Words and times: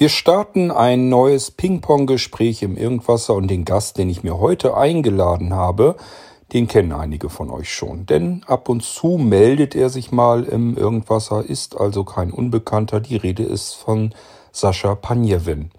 Wir 0.00 0.10
starten 0.10 0.70
ein 0.70 1.08
neues 1.08 1.50
Ping-Pong-Gespräch 1.50 2.62
im 2.62 2.76
Irgendwasser 2.76 3.34
und 3.34 3.48
den 3.48 3.64
Gast, 3.64 3.98
den 3.98 4.08
ich 4.08 4.22
mir 4.22 4.38
heute 4.38 4.76
eingeladen 4.76 5.52
habe, 5.52 5.96
den 6.52 6.68
kennen 6.68 6.92
einige 6.92 7.28
von 7.28 7.50
euch 7.50 7.74
schon. 7.74 8.06
Denn 8.06 8.44
ab 8.46 8.68
und 8.68 8.84
zu 8.84 9.18
meldet 9.18 9.74
er 9.74 9.88
sich 9.88 10.12
mal 10.12 10.44
im 10.44 10.76
Irgendwasser, 10.76 11.44
ist 11.44 11.76
also 11.76 12.04
kein 12.04 12.30
Unbekannter. 12.30 13.00
Die 13.00 13.16
Rede 13.16 13.42
ist 13.42 13.74
von 13.74 14.14
Sascha 14.52 14.94
Panjewin. 14.94 15.72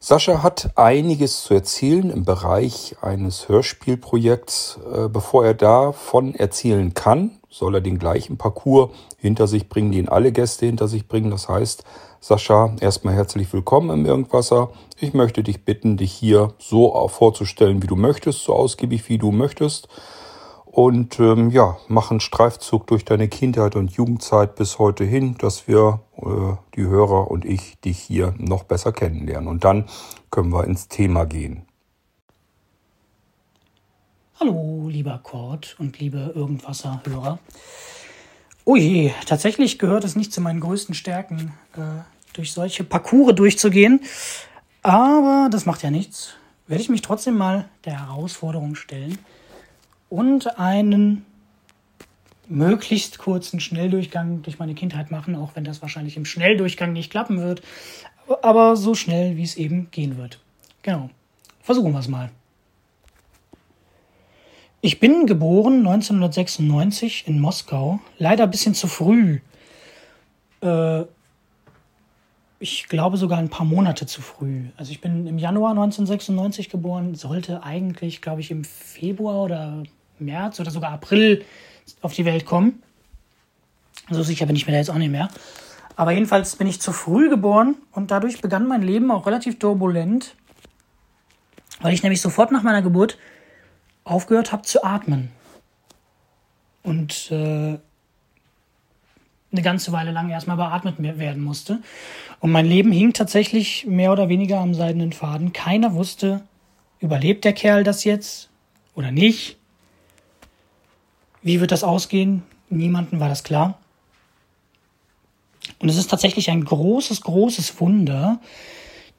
Sascha 0.00 0.42
hat 0.42 0.72
einiges 0.76 1.42
zu 1.44 1.54
erzählen 1.54 2.10
im 2.10 2.26
Bereich 2.26 2.96
eines 3.00 3.48
Hörspielprojekts. 3.48 4.80
Äh, 4.94 5.08
bevor 5.08 5.46
er 5.46 5.54
davon 5.54 6.34
erzählen 6.34 6.92
kann, 6.92 7.38
soll 7.48 7.76
er 7.76 7.80
den 7.80 7.98
gleichen 7.98 8.36
Parcours 8.36 8.90
hinter 9.16 9.46
sich 9.46 9.70
bringen, 9.70 9.92
den 9.92 10.10
alle 10.10 10.30
Gäste 10.30 10.66
hinter 10.66 10.88
sich 10.88 11.08
bringen. 11.08 11.30
Das 11.30 11.48
heißt, 11.48 11.84
Sascha, 12.26 12.74
erstmal 12.80 13.14
herzlich 13.14 13.52
willkommen 13.52 14.00
im 14.00 14.04
Irgendwasser. 14.04 14.72
Ich 14.98 15.14
möchte 15.14 15.44
dich 15.44 15.64
bitten, 15.64 15.96
dich 15.96 16.10
hier 16.12 16.54
so 16.58 17.06
vorzustellen, 17.06 17.84
wie 17.84 17.86
du 17.86 17.94
möchtest, 17.94 18.42
so 18.42 18.52
ausgiebig 18.52 19.08
wie 19.08 19.16
du 19.16 19.30
möchtest. 19.30 19.86
Und 20.64 21.20
ähm, 21.20 21.50
ja, 21.50 21.76
mach 21.86 22.10
einen 22.10 22.18
Streifzug 22.18 22.88
durch 22.88 23.04
deine 23.04 23.28
Kindheit 23.28 23.76
und 23.76 23.92
Jugendzeit 23.92 24.56
bis 24.56 24.80
heute 24.80 25.04
hin, 25.04 25.36
dass 25.38 25.68
wir, 25.68 26.00
äh, 26.16 26.56
die 26.74 26.82
Hörer 26.82 27.30
und 27.30 27.44
ich, 27.44 27.78
dich 27.78 28.00
hier 28.00 28.34
noch 28.38 28.64
besser 28.64 28.90
kennenlernen. 28.90 29.48
Und 29.48 29.62
dann 29.62 29.84
können 30.32 30.52
wir 30.52 30.64
ins 30.64 30.88
Thema 30.88 31.26
gehen. 31.26 31.64
Hallo, 34.40 34.88
lieber 34.88 35.20
Kurt 35.22 35.76
und 35.78 36.00
liebe 36.00 36.32
Irgendwasser-Hörer. 36.34 37.38
Oh 38.64 38.74
je, 38.74 39.12
tatsächlich 39.26 39.78
gehört 39.78 40.02
es 40.02 40.16
nicht 40.16 40.32
zu 40.32 40.40
meinen 40.40 40.58
größten 40.58 40.96
Stärken, 40.96 41.52
äh, 41.76 42.02
durch 42.36 42.52
solche 42.52 42.84
Parcours 42.84 43.34
durchzugehen. 43.34 44.00
Aber 44.82 45.48
das 45.50 45.66
macht 45.66 45.82
ja 45.82 45.90
nichts. 45.90 46.34
Werde 46.66 46.82
ich 46.82 46.88
mich 46.88 47.02
trotzdem 47.02 47.36
mal 47.36 47.68
der 47.84 48.06
Herausforderung 48.06 48.74
stellen 48.74 49.18
und 50.08 50.58
einen 50.58 51.24
möglichst 52.48 53.18
kurzen 53.18 53.60
Schnelldurchgang 53.60 54.42
durch 54.42 54.58
meine 54.58 54.74
Kindheit 54.74 55.10
machen, 55.10 55.34
auch 55.34 55.52
wenn 55.54 55.64
das 55.64 55.82
wahrscheinlich 55.82 56.16
im 56.16 56.24
Schnelldurchgang 56.24 56.92
nicht 56.92 57.10
klappen 57.10 57.40
wird, 57.40 57.62
aber 58.42 58.76
so 58.76 58.94
schnell, 58.94 59.36
wie 59.36 59.42
es 59.42 59.56
eben 59.56 59.90
gehen 59.90 60.16
wird. 60.16 60.40
Genau. 60.82 61.10
Versuchen 61.62 61.92
wir 61.92 61.98
es 61.98 62.08
mal. 62.08 62.30
Ich 64.80 65.00
bin 65.00 65.26
geboren 65.26 65.78
1996 65.78 67.24
in 67.26 67.40
Moskau, 67.40 67.98
leider 68.18 68.44
ein 68.44 68.50
bisschen 68.50 68.74
zu 68.74 68.86
früh. 68.86 69.40
Äh, 70.60 71.04
ich 72.66 72.88
glaube 72.88 73.16
sogar 73.16 73.38
ein 73.38 73.48
paar 73.48 73.64
Monate 73.64 74.06
zu 74.06 74.20
früh. 74.20 74.64
Also 74.76 74.90
ich 74.90 75.00
bin 75.00 75.28
im 75.28 75.38
Januar 75.38 75.70
1996 75.70 76.68
geboren, 76.68 77.14
sollte 77.14 77.62
eigentlich, 77.62 78.20
glaube 78.20 78.40
ich, 78.40 78.50
im 78.50 78.64
Februar 78.64 79.44
oder 79.44 79.84
März 80.18 80.58
oder 80.58 80.72
sogar 80.72 80.90
April 80.90 81.44
auf 82.02 82.12
die 82.12 82.24
Welt 82.24 82.44
kommen. 82.44 82.82
So 84.10 84.24
sicher 84.24 84.46
bin 84.46 84.56
ich 84.56 84.66
mir 84.66 84.72
da 84.72 84.78
jetzt 84.78 84.90
auch 84.90 84.98
nicht 84.98 85.12
mehr. 85.12 85.28
Aber 85.94 86.10
jedenfalls 86.10 86.56
bin 86.56 86.66
ich 86.66 86.80
zu 86.80 86.90
früh 86.90 87.28
geboren 87.28 87.76
und 87.92 88.10
dadurch 88.10 88.40
begann 88.40 88.66
mein 88.66 88.82
Leben 88.82 89.12
auch 89.12 89.26
relativ 89.26 89.60
turbulent, 89.60 90.34
weil 91.80 91.94
ich 91.94 92.02
nämlich 92.02 92.20
sofort 92.20 92.50
nach 92.50 92.64
meiner 92.64 92.82
Geburt 92.82 93.16
aufgehört 94.02 94.50
habe 94.50 94.62
zu 94.62 94.82
atmen. 94.82 95.30
Und 96.82 97.30
äh, 97.30 97.78
eine 99.56 99.64
ganze 99.64 99.92
Weile 99.92 100.12
lang 100.12 100.30
erstmal 100.30 100.56
beatmet 100.56 100.96
werden 100.98 101.42
musste. 101.42 101.80
Und 102.40 102.52
mein 102.52 102.66
Leben 102.66 102.92
hing 102.92 103.12
tatsächlich 103.12 103.86
mehr 103.86 104.12
oder 104.12 104.28
weniger 104.28 104.58
am 104.60 104.74
seidenen 104.74 105.12
Faden. 105.12 105.52
Keiner 105.52 105.94
wusste, 105.94 106.42
überlebt 107.00 107.44
der 107.44 107.52
Kerl 107.52 107.84
das 107.84 108.04
jetzt 108.04 108.50
oder 108.94 109.10
nicht? 109.10 109.56
Wie 111.42 111.60
wird 111.60 111.72
das 111.72 111.84
ausgehen? 111.84 112.42
Niemanden 112.68 113.20
war 113.20 113.28
das 113.28 113.44
klar. 113.44 113.78
Und 115.78 115.88
es 115.88 115.96
ist 115.96 116.08
tatsächlich 116.08 116.50
ein 116.50 116.64
großes, 116.64 117.22
großes 117.22 117.80
Wunder, 117.80 118.40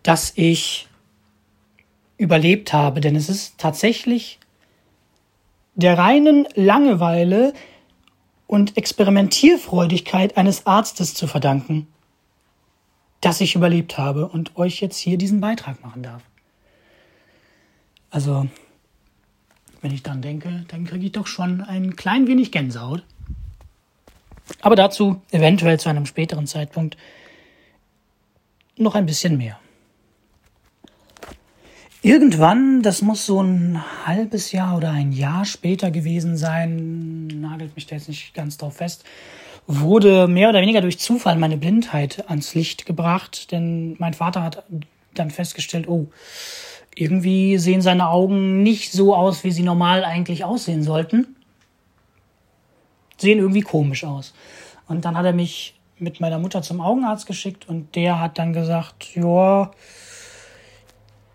dass 0.03 0.33
ich 0.35 0.87
überlebt 2.17 2.73
habe, 2.73 3.01
denn 3.01 3.15
es 3.15 3.29
ist 3.29 3.57
tatsächlich 3.57 4.39
der 5.75 5.97
reinen 5.97 6.47
Langeweile 6.55 7.53
und 8.47 8.77
Experimentierfreudigkeit 8.77 10.37
eines 10.37 10.65
Arztes 10.65 11.13
zu 11.13 11.27
verdanken, 11.27 11.87
dass 13.21 13.41
ich 13.41 13.55
überlebt 13.55 13.97
habe 13.97 14.27
und 14.27 14.57
euch 14.57 14.79
jetzt 14.79 14.97
hier 14.97 15.17
diesen 15.17 15.41
Beitrag 15.41 15.83
machen 15.83 16.03
darf. 16.03 16.23
Also, 18.09 18.47
wenn 19.81 19.93
ich 19.93 20.01
dann 20.01 20.21
denke, 20.21 20.65
dann 20.69 20.85
kriege 20.85 21.05
ich 21.05 21.11
doch 21.11 21.27
schon 21.27 21.61
ein 21.61 21.95
klein 21.95 22.27
wenig 22.27 22.51
Gänsehaut. 22.51 23.03
Aber 24.61 24.75
dazu 24.75 25.21
eventuell 25.31 25.79
zu 25.79 25.89
einem 25.89 26.05
späteren 26.05 26.47
Zeitpunkt 26.47 26.95
noch 28.77 28.95
ein 28.95 29.05
bisschen 29.05 29.37
mehr. 29.37 29.59
Irgendwann, 32.03 32.83
das 32.83 33.01
muss 33.01 33.25
so 33.25 33.41
ein 33.41 33.83
halbes 34.05 34.51
Jahr 34.51 34.77
oder 34.77 34.91
ein 34.91 35.11
Jahr 35.11 35.45
später 35.45 35.89
gewesen 35.89 36.37
sein, 36.37 37.27
nagelt 37.27 37.75
mich 37.75 37.87
da 37.87 37.95
jetzt 37.95 38.07
nicht 38.07 38.35
ganz 38.35 38.57
drauf 38.57 38.77
fest, 38.77 39.03
wurde 39.65 40.27
mehr 40.27 40.49
oder 40.49 40.61
weniger 40.61 40.81
durch 40.81 40.99
Zufall 40.99 41.37
meine 41.37 41.57
Blindheit 41.57 42.29
ans 42.29 42.53
Licht 42.53 42.85
gebracht, 42.85 43.51
denn 43.51 43.95
mein 43.97 44.13
Vater 44.13 44.43
hat 44.43 44.63
dann 45.15 45.31
festgestellt, 45.31 45.87
oh, 45.87 46.07
irgendwie 46.95 47.57
sehen 47.57 47.81
seine 47.81 48.09
Augen 48.09 48.61
nicht 48.61 48.91
so 48.91 49.15
aus, 49.15 49.43
wie 49.43 49.51
sie 49.51 49.63
normal 49.63 50.05
eigentlich 50.05 50.43
aussehen 50.43 50.83
sollten. 50.83 51.35
Sehen 53.17 53.39
irgendwie 53.39 53.61
komisch 53.61 54.03
aus. 54.03 54.33
Und 54.87 55.03
dann 55.03 55.17
hat 55.17 55.25
er 55.25 55.33
mich 55.33 55.79
mit 55.99 56.21
meiner 56.21 56.37
Mutter 56.37 56.61
zum 56.61 56.79
Augenarzt 56.79 57.25
geschickt 57.25 57.67
und 57.67 57.95
der 57.95 58.19
hat 58.19 58.37
dann 58.37 58.53
gesagt, 58.53 59.15
ja, 59.15 59.71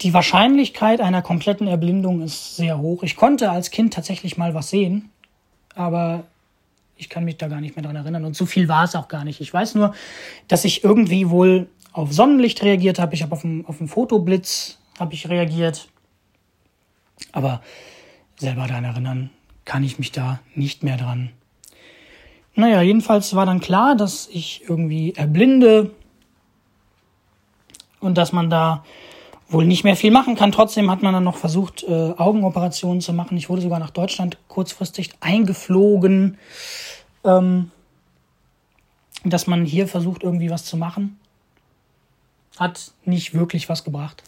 die 0.03 0.15
Wahrscheinlichkeit 0.15 1.01
einer 1.01 1.23
kompletten 1.23 1.67
Erblindung 1.67 2.23
ist 2.23 2.57
sehr 2.57 2.79
hoch. 2.79 3.03
Ich 3.03 3.17
konnte 3.17 3.51
als 3.51 3.71
Kind 3.71 3.95
tatsächlich 3.95 4.37
mal 4.37 4.55
was 4.55 4.71
sehen, 4.71 5.11
aber 5.75 6.25
ich 6.97 7.09
kann 7.09 7.25
mich 7.25 7.37
da 7.37 7.49
gar 7.49 7.61
nicht 7.61 7.77
mehr 7.77 7.85
dran 7.85 7.97
erinnern 7.97 8.25
und 8.25 8.37
so 8.37 8.47
viel 8.47 8.69
war 8.69 8.85
es 8.85 8.95
auch 8.95 9.09
gar 9.09 9.25
nicht. 9.25 9.41
Ich 9.41 9.53
weiß 9.53 9.75
nur, 9.75 9.95
dass 10.49 10.65
ich 10.65 10.85
irgendwie 10.85 11.31
wohl 11.31 11.69
auf 11.93 12.13
Sonnenlicht 12.13 12.63
reagiert 12.63 12.99
habe. 12.99 13.15
Ich 13.15 13.23
habe 13.23 13.33
auf 13.33 13.45
einen, 13.45 13.67
auf 13.67 13.77
Fotoblitz 13.87 14.79
habe 14.99 15.15
ich 15.15 15.29
reagiert, 15.29 15.89
aber 17.33 17.63
selber 18.37 18.67
daran 18.67 18.85
erinnern 18.85 19.31
kann 19.65 19.85
ich 19.85 19.99
mich 19.99 20.13
da 20.13 20.41
nicht 20.55 20.83
mehr 20.83 20.97
dran. 20.97 21.31
Naja, 22.55 22.83
jedenfalls 22.83 23.35
war 23.35 23.47
dann 23.47 23.61
klar, 23.61 23.97
dass 23.97 24.29
ich 24.31 24.65
irgendwie 24.69 25.15
erblinde 25.15 25.91
und 28.01 28.19
dass 28.19 28.33
man 28.33 28.51
da 28.51 28.85
wohl 29.53 29.65
nicht 29.65 29.85
mehr 29.85 29.97
viel 29.97 30.11
machen 30.11 30.35
kann. 30.35 30.53
Trotzdem 30.53 30.91
hat 30.91 31.03
man 31.03 31.13
dann 31.13 31.25
noch 31.25 31.37
versucht, 31.37 31.83
äh, 31.85 32.13
Augenoperationen 32.17 33.01
zu 33.01 33.13
machen. 33.13 33.37
Ich 33.37 33.49
wurde 33.49 33.63
sogar 33.63 33.79
nach 33.79 33.91
Deutschland 33.91 34.39
kurzfristig 34.49 35.11
eingeflogen, 35.21 36.39
ähm, 37.25 37.71
dass 39.25 39.47
man 39.47 39.65
hier 39.65 39.87
versucht, 39.87 40.23
irgendwie 40.23 40.51
was 40.51 40.65
zu 40.65 40.77
machen. 40.77 41.19
Hat 42.59 42.93
nicht 43.05 43.35
wirklich 43.35 43.69
was 43.69 43.85
gebracht. 43.85 44.23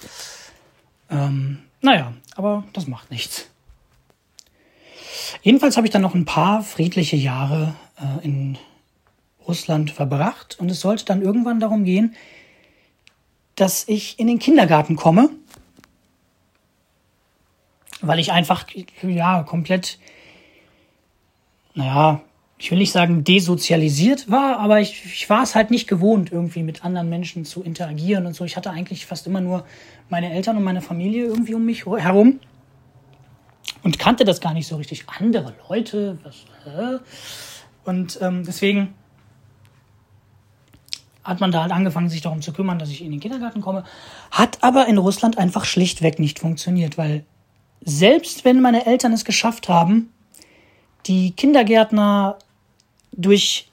Ähm, 1.10 1.62
naja, 1.80 2.12
aber 2.36 2.64
das 2.72 2.86
macht 2.86 3.10
nichts. 3.10 3.50
Jedenfalls 5.42 5.76
habe 5.76 5.86
ich 5.86 5.92
dann 5.92 6.02
noch 6.02 6.14
ein 6.14 6.24
paar 6.24 6.62
friedliche 6.62 7.16
Jahre 7.16 7.74
äh, 7.98 8.24
in 8.24 8.58
Russland 9.46 9.90
verbracht 9.90 10.56
und 10.58 10.70
es 10.70 10.80
sollte 10.80 11.04
dann 11.04 11.22
irgendwann 11.22 11.60
darum 11.60 11.84
gehen, 11.84 12.14
dass 13.54 13.86
ich 13.88 14.18
in 14.18 14.26
den 14.26 14.38
Kindergarten 14.38 14.96
komme, 14.96 15.30
weil 18.00 18.18
ich 18.18 18.32
einfach, 18.32 18.66
ja, 19.02 19.42
komplett, 19.44 19.98
naja, 21.74 22.20
ich 22.58 22.70
will 22.70 22.78
nicht 22.78 22.92
sagen 22.92 23.24
desozialisiert 23.24 24.30
war, 24.30 24.58
aber 24.58 24.80
ich, 24.80 25.04
ich 25.04 25.28
war 25.28 25.42
es 25.42 25.54
halt 25.54 25.70
nicht 25.70 25.88
gewohnt, 25.88 26.32
irgendwie 26.32 26.62
mit 26.62 26.84
anderen 26.84 27.08
Menschen 27.08 27.44
zu 27.44 27.62
interagieren 27.62 28.26
und 28.26 28.34
so. 28.34 28.44
Ich 28.44 28.56
hatte 28.56 28.70
eigentlich 28.70 29.06
fast 29.06 29.26
immer 29.26 29.40
nur 29.40 29.66
meine 30.08 30.32
Eltern 30.32 30.56
und 30.56 30.64
meine 30.64 30.80
Familie 30.80 31.26
irgendwie 31.26 31.54
um 31.54 31.64
mich 31.64 31.84
herum 31.84 32.40
und 33.82 33.98
kannte 33.98 34.24
das 34.24 34.40
gar 34.40 34.54
nicht 34.54 34.66
so 34.66 34.76
richtig. 34.76 35.04
Andere 35.18 35.54
Leute, 35.68 36.18
was, 36.22 36.44
äh? 36.66 36.98
Und 37.84 38.18
ähm, 38.22 38.44
deswegen 38.46 38.94
hat 41.24 41.40
man 41.40 41.50
da 41.52 41.62
halt 41.62 41.72
angefangen, 41.72 42.08
sich 42.08 42.20
darum 42.20 42.42
zu 42.42 42.52
kümmern, 42.52 42.78
dass 42.78 42.90
ich 42.90 43.02
in 43.02 43.10
den 43.10 43.20
Kindergarten 43.20 43.60
komme. 43.60 43.84
Hat 44.30 44.58
aber 44.62 44.86
in 44.86 44.98
Russland 44.98 45.38
einfach 45.38 45.64
schlichtweg 45.64 46.18
nicht 46.18 46.38
funktioniert, 46.38 46.98
weil 46.98 47.24
selbst 47.84 48.44
wenn 48.44 48.60
meine 48.60 48.86
Eltern 48.86 49.12
es 49.12 49.24
geschafft 49.24 49.68
haben, 49.68 50.12
die 51.06 51.32
Kindergärtner 51.32 52.38
durch 53.12 53.70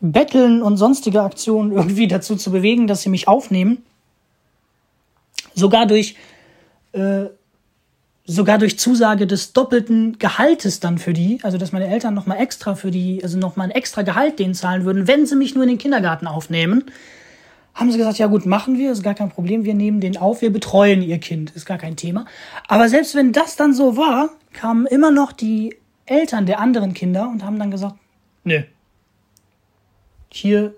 Betteln 0.00 0.62
und 0.62 0.76
sonstige 0.76 1.22
Aktionen 1.22 1.72
irgendwie 1.76 2.08
dazu 2.08 2.36
zu 2.36 2.50
bewegen, 2.50 2.86
dass 2.86 3.02
sie 3.02 3.10
mich 3.10 3.28
aufnehmen, 3.28 3.84
Sogar 5.54 5.86
durch, 5.86 6.16
äh, 6.92 7.24
sogar 8.24 8.58
durch 8.58 8.78
Zusage 8.78 9.26
des 9.26 9.52
doppelten 9.52 10.18
Gehaltes 10.18 10.80
dann 10.80 10.98
für 10.98 11.12
die, 11.12 11.40
also 11.42 11.58
dass 11.58 11.72
meine 11.72 11.88
Eltern 11.88 12.14
nochmal 12.14 12.38
extra 12.38 12.74
für 12.74 12.90
die, 12.90 13.20
also 13.22 13.38
nochmal 13.38 13.68
ein 13.68 13.72
extra 13.72 14.02
Gehalt 14.02 14.38
denen 14.38 14.54
zahlen 14.54 14.84
würden, 14.84 15.08
wenn 15.08 15.26
sie 15.26 15.36
mich 15.36 15.54
nur 15.54 15.64
in 15.64 15.70
den 15.70 15.78
Kindergarten 15.78 16.26
aufnehmen, 16.26 16.84
haben 17.74 17.90
sie 17.90 17.98
gesagt, 17.98 18.18
ja 18.18 18.26
gut, 18.26 18.46
machen 18.46 18.78
wir, 18.78 18.92
ist 18.92 19.02
gar 19.02 19.14
kein 19.14 19.30
Problem, 19.30 19.64
wir 19.64 19.74
nehmen 19.74 20.00
den 20.00 20.16
auf, 20.16 20.42
wir 20.42 20.52
betreuen 20.52 21.02
ihr 21.02 21.18
Kind, 21.18 21.50
ist 21.52 21.64
gar 21.64 21.78
kein 21.78 21.96
Thema. 21.96 22.26
Aber 22.68 22.88
selbst 22.88 23.14
wenn 23.14 23.32
das 23.32 23.56
dann 23.56 23.72
so 23.72 23.96
war, 23.96 24.30
kamen 24.52 24.86
immer 24.86 25.10
noch 25.10 25.32
die 25.32 25.76
Eltern 26.04 26.46
der 26.46 26.60
anderen 26.60 26.94
Kinder 26.94 27.28
und 27.28 27.44
haben 27.44 27.58
dann 27.58 27.70
gesagt, 27.70 27.96
nö, 28.44 28.62
hier 30.30 30.74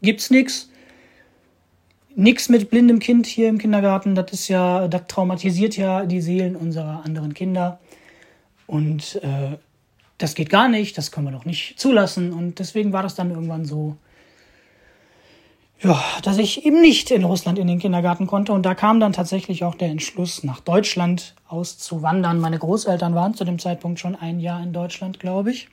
gibt's 0.00 0.30
nix, 0.30 0.70
nix 2.16 2.48
mit 2.48 2.70
blindem 2.70 2.98
Kind 2.98 3.26
hier 3.26 3.48
im 3.48 3.58
Kindergarten, 3.58 4.14
das 4.14 4.32
ist 4.32 4.48
ja, 4.48 4.88
das 4.88 5.02
traumatisiert 5.08 5.76
ja 5.76 6.04
die 6.04 6.20
Seelen 6.20 6.56
unserer 6.56 7.04
anderen 7.04 7.34
Kinder 7.34 7.80
und 8.66 9.20
äh, 9.22 9.56
das 10.18 10.34
geht 10.34 10.50
gar 10.50 10.68
nicht, 10.68 10.96
das 10.98 11.10
können 11.10 11.26
wir 11.26 11.32
doch 11.32 11.44
nicht 11.44 11.78
zulassen 11.78 12.32
und 12.32 12.58
deswegen 12.58 12.92
war 12.92 13.02
das 13.02 13.14
dann 13.14 13.30
irgendwann 13.30 13.64
so, 13.64 13.96
ja, 15.82 16.00
dass 16.22 16.38
ich 16.38 16.64
eben 16.64 16.80
nicht 16.80 17.10
in 17.10 17.24
Russland 17.24 17.58
in 17.58 17.66
den 17.66 17.80
Kindergarten 17.80 18.28
konnte. 18.28 18.52
Und 18.52 18.64
da 18.64 18.74
kam 18.74 19.00
dann 19.00 19.12
tatsächlich 19.12 19.64
auch 19.64 19.74
der 19.74 19.88
Entschluss, 19.88 20.44
nach 20.44 20.60
Deutschland 20.60 21.34
auszuwandern. 21.48 22.38
Meine 22.38 22.58
Großeltern 22.58 23.16
waren 23.16 23.34
zu 23.34 23.44
dem 23.44 23.58
Zeitpunkt 23.58 23.98
schon 23.98 24.14
ein 24.14 24.38
Jahr 24.38 24.62
in 24.62 24.72
Deutschland, 24.72 25.18
glaube 25.18 25.50
ich. 25.50 25.68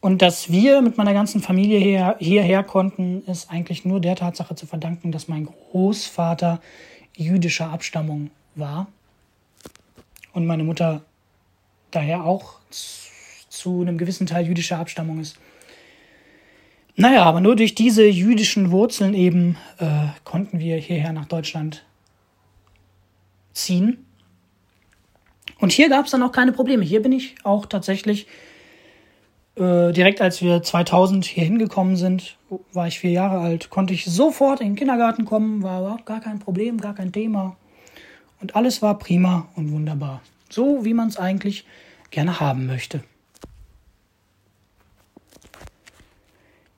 Und 0.00 0.22
dass 0.22 0.50
wir 0.50 0.80
mit 0.80 0.96
meiner 0.96 1.12
ganzen 1.12 1.40
Familie 1.42 1.78
hier, 1.78 2.16
hierher 2.20 2.62
konnten, 2.62 3.24
ist 3.24 3.50
eigentlich 3.50 3.84
nur 3.84 4.00
der 4.00 4.14
Tatsache 4.14 4.54
zu 4.54 4.66
verdanken, 4.66 5.10
dass 5.10 5.26
mein 5.26 5.46
Großvater 5.46 6.60
jüdischer 7.16 7.70
Abstammung 7.70 8.30
war 8.54 8.86
und 10.32 10.46
meine 10.46 10.62
Mutter 10.62 11.02
daher 11.90 12.24
auch 12.24 12.54
zu 12.70 13.80
einem 13.80 13.98
gewissen 13.98 14.26
Teil 14.26 14.46
jüdischer 14.46 14.78
Abstammung 14.78 15.18
ist. 15.20 15.36
Naja, 16.94 17.24
aber 17.24 17.40
nur 17.40 17.56
durch 17.56 17.74
diese 17.74 18.06
jüdischen 18.06 18.70
Wurzeln 18.70 19.14
eben 19.14 19.56
äh, 19.78 20.06
konnten 20.24 20.58
wir 20.58 20.76
hierher 20.76 21.12
nach 21.12 21.26
Deutschland 21.26 21.84
ziehen. 23.52 24.04
Und 25.58 25.72
hier 25.72 25.88
gab 25.88 26.04
es 26.04 26.12
dann 26.12 26.22
auch 26.22 26.32
keine 26.32 26.52
Probleme. 26.52 26.84
Hier 26.84 27.02
bin 27.02 27.12
ich 27.12 27.34
auch 27.44 27.66
tatsächlich 27.66 28.26
äh, 29.58 29.92
direkt 29.92 30.20
als 30.20 30.40
wir 30.40 30.62
2000 30.62 31.24
hier 31.24 31.44
hingekommen 31.44 31.96
sind, 31.96 32.36
war 32.72 32.86
ich 32.86 33.00
vier 33.00 33.10
Jahre 33.10 33.40
alt, 33.40 33.70
konnte 33.70 33.92
ich 33.92 34.04
sofort 34.04 34.60
in 34.60 34.68
den 34.68 34.76
Kindergarten 34.76 35.24
kommen, 35.24 35.62
war 35.62 35.80
überhaupt 35.80 36.06
gar 36.06 36.20
kein 36.20 36.38
Problem, 36.38 36.80
gar 36.80 36.94
kein 36.94 37.12
Thema. 37.12 37.56
Und 38.40 38.56
alles 38.56 38.82
war 38.82 38.98
prima 38.98 39.48
und 39.56 39.72
wunderbar. 39.72 40.22
So, 40.48 40.84
wie 40.84 40.94
man 40.94 41.08
es 41.08 41.16
eigentlich 41.16 41.64
gerne 42.10 42.40
haben 42.40 42.66
möchte. 42.66 43.02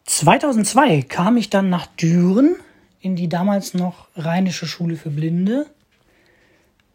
2002 0.06 1.02
kam 1.02 1.36
ich 1.36 1.50
dann 1.50 1.70
nach 1.70 1.86
Düren 1.86 2.56
in 3.00 3.16
die 3.16 3.28
damals 3.28 3.74
noch 3.74 4.08
Rheinische 4.16 4.66
Schule 4.66 4.96
für 4.96 5.10
Blinde. 5.10 5.66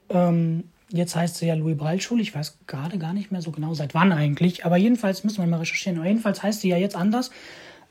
Ähm, 0.10 0.66
jetzt 0.96 1.16
heißt 1.16 1.38
sie 1.38 1.48
ja 1.48 1.54
Louis-Braille-Schule. 1.56 2.22
Ich 2.22 2.34
weiß 2.34 2.58
gerade 2.68 2.98
gar 2.98 3.14
nicht 3.14 3.32
mehr 3.32 3.42
so 3.42 3.52
genau, 3.52 3.74
seit 3.74 3.94
wann 3.94 4.12
eigentlich. 4.12 4.66
Aber 4.66 4.78
jedenfalls 4.78 5.24
müssen 5.24 5.40
wir 5.40 5.48
mal 5.48 5.60
recherchieren. 5.60 6.00
Aber 6.00 6.08
jedenfalls 6.08 6.44
heißt 6.44 6.62
sie 6.62 6.70
ja 6.70 6.78
jetzt 6.78 6.96
anders. 6.96 7.32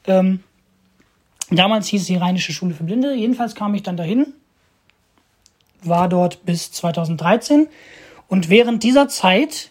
Ähm, 0.06 0.41
damals 1.51 1.89
hieß 1.89 2.06
sie 2.06 2.17
Rheinische 2.17 2.53
Schule 2.53 2.75
für 2.75 2.85
Blinde. 2.85 3.15
Jedenfalls 3.15 3.55
kam 3.55 3.75
ich 3.75 3.83
dann 3.83 3.97
dahin, 3.97 4.35
war 5.83 6.09
dort 6.09 6.45
bis 6.45 6.73
2013. 6.73 7.69
Und 8.29 8.49
während 8.49 8.83
dieser 8.83 9.09
Zeit 9.09 9.71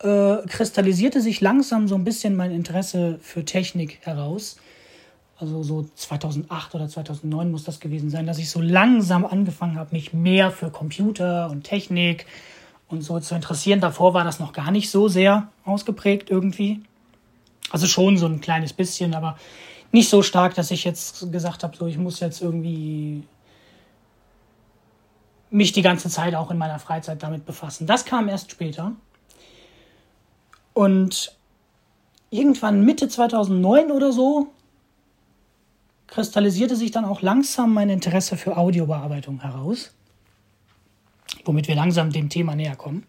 äh, 0.00 0.36
kristallisierte 0.48 1.20
sich 1.20 1.40
langsam 1.40 1.88
so 1.88 1.94
ein 1.94 2.04
bisschen 2.04 2.36
mein 2.36 2.50
Interesse 2.50 3.18
für 3.22 3.44
Technik 3.44 3.98
heraus. 4.02 4.56
Also 5.44 5.62
so 5.62 5.86
2008 5.94 6.74
oder 6.74 6.88
2009 6.88 7.50
muss 7.50 7.64
das 7.64 7.78
gewesen 7.78 8.08
sein, 8.08 8.26
dass 8.26 8.38
ich 8.38 8.48
so 8.48 8.62
langsam 8.62 9.26
angefangen 9.26 9.78
habe, 9.78 9.94
mich 9.94 10.14
mehr 10.14 10.50
für 10.50 10.70
Computer 10.70 11.50
und 11.50 11.64
Technik 11.64 12.24
und 12.88 13.02
so 13.02 13.20
zu 13.20 13.34
interessieren. 13.34 13.80
Davor 13.80 14.14
war 14.14 14.24
das 14.24 14.40
noch 14.40 14.54
gar 14.54 14.70
nicht 14.70 14.90
so 14.90 15.06
sehr 15.08 15.48
ausgeprägt 15.66 16.30
irgendwie. 16.30 16.80
Also 17.70 17.86
schon 17.86 18.16
so 18.16 18.24
ein 18.24 18.40
kleines 18.40 18.72
bisschen, 18.72 19.14
aber 19.14 19.36
nicht 19.92 20.08
so 20.08 20.22
stark, 20.22 20.54
dass 20.54 20.70
ich 20.70 20.82
jetzt 20.84 21.30
gesagt 21.30 21.62
habe, 21.62 21.76
so 21.76 21.86
ich 21.86 21.98
muss 21.98 22.20
jetzt 22.20 22.40
irgendwie 22.40 23.22
mich 25.50 25.72
die 25.72 25.82
ganze 25.82 26.08
Zeit 26.08 26.34
auch 26.34 26.50
in 26.50 26.56
meiner 26.56 26.78
Freizeit 26.78 27.22
damit 27.22 27.44
befassen. 27.44 27.86
Das 27.86 28.06
kam 28.06 28.30
erst 28.30 28.50
später. 28.50 28.92
Und 30.72 31.36
irgendwann 32.30 32.82
Mitte 32.82 33.08
2009 33.08 33.90
oder 33.90 34.10
so 34.10 34.48
kristallisierte 36.14 36.76
sich 36.76 36.92
dann 36.92 37.04
auch 37.04 37.22
langsam 37.22 37.74
mein 37.74 37.90
Interesse 37.90 38.36
für 38.36 38.56
Audiobearbeitung 38.56 39.40
heraus, 39.40 39.92
womit 41.44 41.66
wir 41.66 41.74
langsam 41.74 42.12
dem 42.12 42.28
Thema 42.28 42.54
näher 42.54 42.76
kommen. 42.76 43.04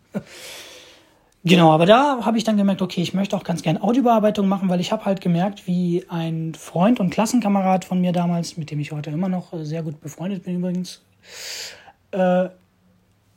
Genau, 1.43 1.71
aber 1.71 1.85
da 1.85 2.25
habe 2.25 2.39
ich 2.39 2.43
dann 2.43 2.57
gemerkt, 2.57 2.81
okay, 2.81 3.03
ich 3.03 3.13
möchte 3.13 3.37
auch 3.37 3.43
ganz 3.43 3.61
gern 3.61 3.77
Audiobearbeitung 3.77 4.47
machen, 4.47 4.67
weil 4.69 4.79
ich 4.79 4.91
habe 4.91 5.05
halt 5.05 5.21
gemerkt, 5.21 5.67
wie 5.67 6.03
ein 6.09 6.55
Freund 6.55 6.99
und 6.99 7.11
Klassenkamerad 7.11 7.85
von 7.85 8.01
mir 8.01 8.11
damals, 8.11 8.57
mit 8.57 8.71
dem 8.71 8.79
ich 8.79 8.91
heute 8.91 9.11
immer 9.11 9.29
noch 9.29 9.49
sehr 9.61 9.83
gut 9.83 10.01
befreundet 10.01 10.43
bin 10.43 10.55
übrigens, 10.55 11.03
äh, 12.09 12.49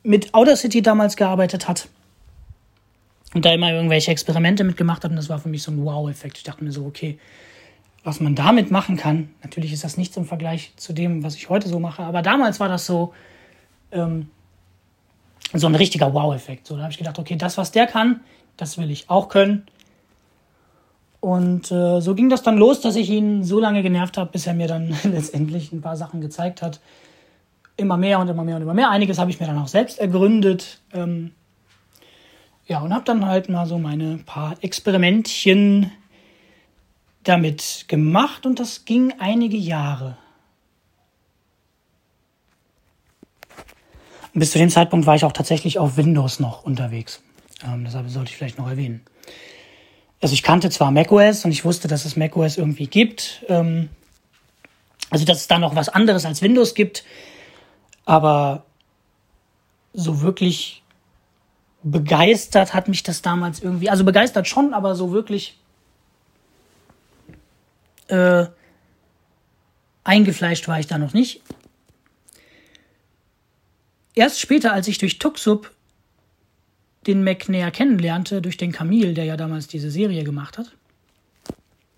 mit 0.03 0.32
Audacity 0.32 0.81
damals 0.81 1.17
gearbeitet 1.17 1.69
hat 1.69 1.88
und 3.35 3.44
da 3.44 3.53
immer 3.53 3.70
irgendwelche 3.70 4.11
Experimente 4.11 4.65
mitgemacht 4.65 5.05
hat. 5.05 5.11
Und 5.11 5.19
das 5.19 5.29
war 5.29 5.38
für 5.38 5.50
mich 5.50 5.62
so 5.62 5.70
ein 5.70 5.85
Wow-Effekt. 5.85 6.38
Ich 6.38 6.44
dachte 6.44 6.65
mir 6.65 6.73
so, 6.73 6.87
okay, 6.87 7.19
was 8.08 8.20
man 8.20 8.34
damit 8.34 8.70
machen 8.70 8.96
kann, 8.96 9.28
natürlich 9.43 9.70
ist 9.70 9.84
das 9.84 9.99
nichts 9.99 10.16
im 10.16 10.24
Vergleich 10.24 10.72
zu 10.77 10.94
dem, 10.94 11.22
was 11.22 11.34
ich 11.34 11.50
heute 11.50 11.69
so 11.69 11.79
mache, 11.79 12.03
aber 12.03 12.22
damals 12.22 12.58
war 12.58 12.69
das 12.69 12.86
so, 12.86 13.12
ähm, 13.93 14.31
so 15.53 15.67
ein 15.67 15.74
richtiger 15.74 16.15
Wow-Effekt. 16.15 16.67
So, 16.67 16.77
da 16.77 16.84
habe 16.84 16.91
ich 16.91 16.96
gedacht, 16.96 17.19
okay, 17.19 17.36
das, 17.36 17.58
was 17.58 17.70
der 17.70 17.86
kann, 17.86 18.20
das 18.56 18.79
will 18.79 18.91
ich 18.91 19.10
auch 19.10 19.29
können. 19.29 19.67
Und 21.20 21.70
äh, 21.70 22.00
so 22.00 22.15
ging 22.15 22.31
das 22.31 22.43
dann 22.43 22.56
los, 22.56 22.81
dass 22.81 22.96
ich 22.96 23.10
ihn 23.10 23.44
so 23.44 23.60
lange 23.60 23.82
genervt 23.82 24.17
habe, 24.17 24.32
bis 24.32 24.46
er 24.46 24.55
mir 24.55 24.69
dann 24.69 24.96
letztendlich 25.05 25.70
ein 25.72 25.82
paar 25.82 25.98
Sachen 25.98 26.22
gezeigt 26.22 26.62
hat. 26.62 26.81
Immer 27.77 27.98
mehr 27.98 28.20
und 28.20 28.29
immer 28.29 28.43
mehr 28.43 28.56
und 28.56 28.62
immer 28.62 28.74
mehr. 28.74 28.88
Einiges 28.88 29.19
habe 29.19 29.31
ich 29.31 29.38
mir 29.38 29.46
dann 29.46 29.58
auch 29.58 29.69
selbst 29.69 29.98
ergründet. 29.98 30.81
Ähm, 30.94 31.32
ja, 32.67 32.81
und 32.81 32.94
habe 32.94 33.05
dann 33.05 33.27
halt 33.27 33.50
mal 33.50 33.67
so 33.67 33.77
meine 33.77 34.17
paar 34.24 34.56
Experimentchen 34.62 35.91
damit 37.25 37.84
gemacht 37.89 38.46
und 38.46 38.58
das 38.60 38.84
ging 38.84 39.13
einige 39.19 39.56
Jahre. 39.56 40.17
Bis 44.34 44.53
zu 44.53 44.58
dem 44.58 44.70
Zeitpunkt 44.70 45.06
war 45.06 45.17
ich 45.17 45.25
auch 45.25 45.32
tatsächlich 45.32 45.79
auf 45.79 45.96
Windows 45.96 46.39
noch 46.39 46.63
unterwegs. 46.63 47.22
Ähm, 47.65 47.84
deshalb 47.84 48.08
sollte 48.08 48.31
ich 48.31 48.37
vielleicht 48.37 48.58
noch 48.58 48.69
erwähnen. 48.69 49.03
Also 50.20 50.34
ich 50.34 50.43
kannte 50.43 50.70
zwar 50.70 50.91
macOS 50.91 51.44
und 51.44 51.53
ich 51.53 51.65
wusste, 51.65 51.89
dass 51.89 52.05
es 52.05 52.17
macOS 52.17 52.56
irgendwie 52.56 52.87
gibt. 52.87 53.44
Ähm, 53.48 53.89
also 55.10 55.25
dass 55.25 55.39
es 55.39 55.48
da 55.48 55.58
noch 55.58 55.75
was 55.75 55.89
anderes 55.89 56.25
als 56.25 56.43
Windows 56.43 56.75
gibt. 56.75 57.05
Aber 58.05 58.65
so 59.93 60.20
wirklich 60.20 60.82
begeistert 61.82 62.75
hat 62.75 62.89
mich 62.89 63.03
das 63.03 63.22
damals 63.22 63.60
irgendwie, 63.60 63.91
also 63.91 64.05
begeistert 64.05 64.48
schon, 64.48 64.75
aber 64.75 64.94
so 64.94 65.13
wirklich 65.13 65.58
äh, 68.08 68.46
eingefleischt 70.05 70.69
war 70.69 70.81
ich 70.81 70.86
da 70.86 70.98
noch 70.98 71.15
nicht. 71.15 71.43
Erst 74.15 74.41
später, 74.41 74.72
als 74.72 74.88
ich 74.88 74.98
durch 74.98 75.19
Tuxub 75.19 75.72
den 77.06 77.22
Mac 77.22 77.48
näher 77.48 77.70
kennenlernte, 77.70 78.43
durch 78.43 78.56
den 78.56 78.72
Camille, 78.72 79.15
der 79.15 79.24
ja 79.24 79.36
damals 79.36 79.69
diese 79.69 79.91
Serie 79.91 80.24
gemacht 80.24 80.58
hat, 80.58 80.77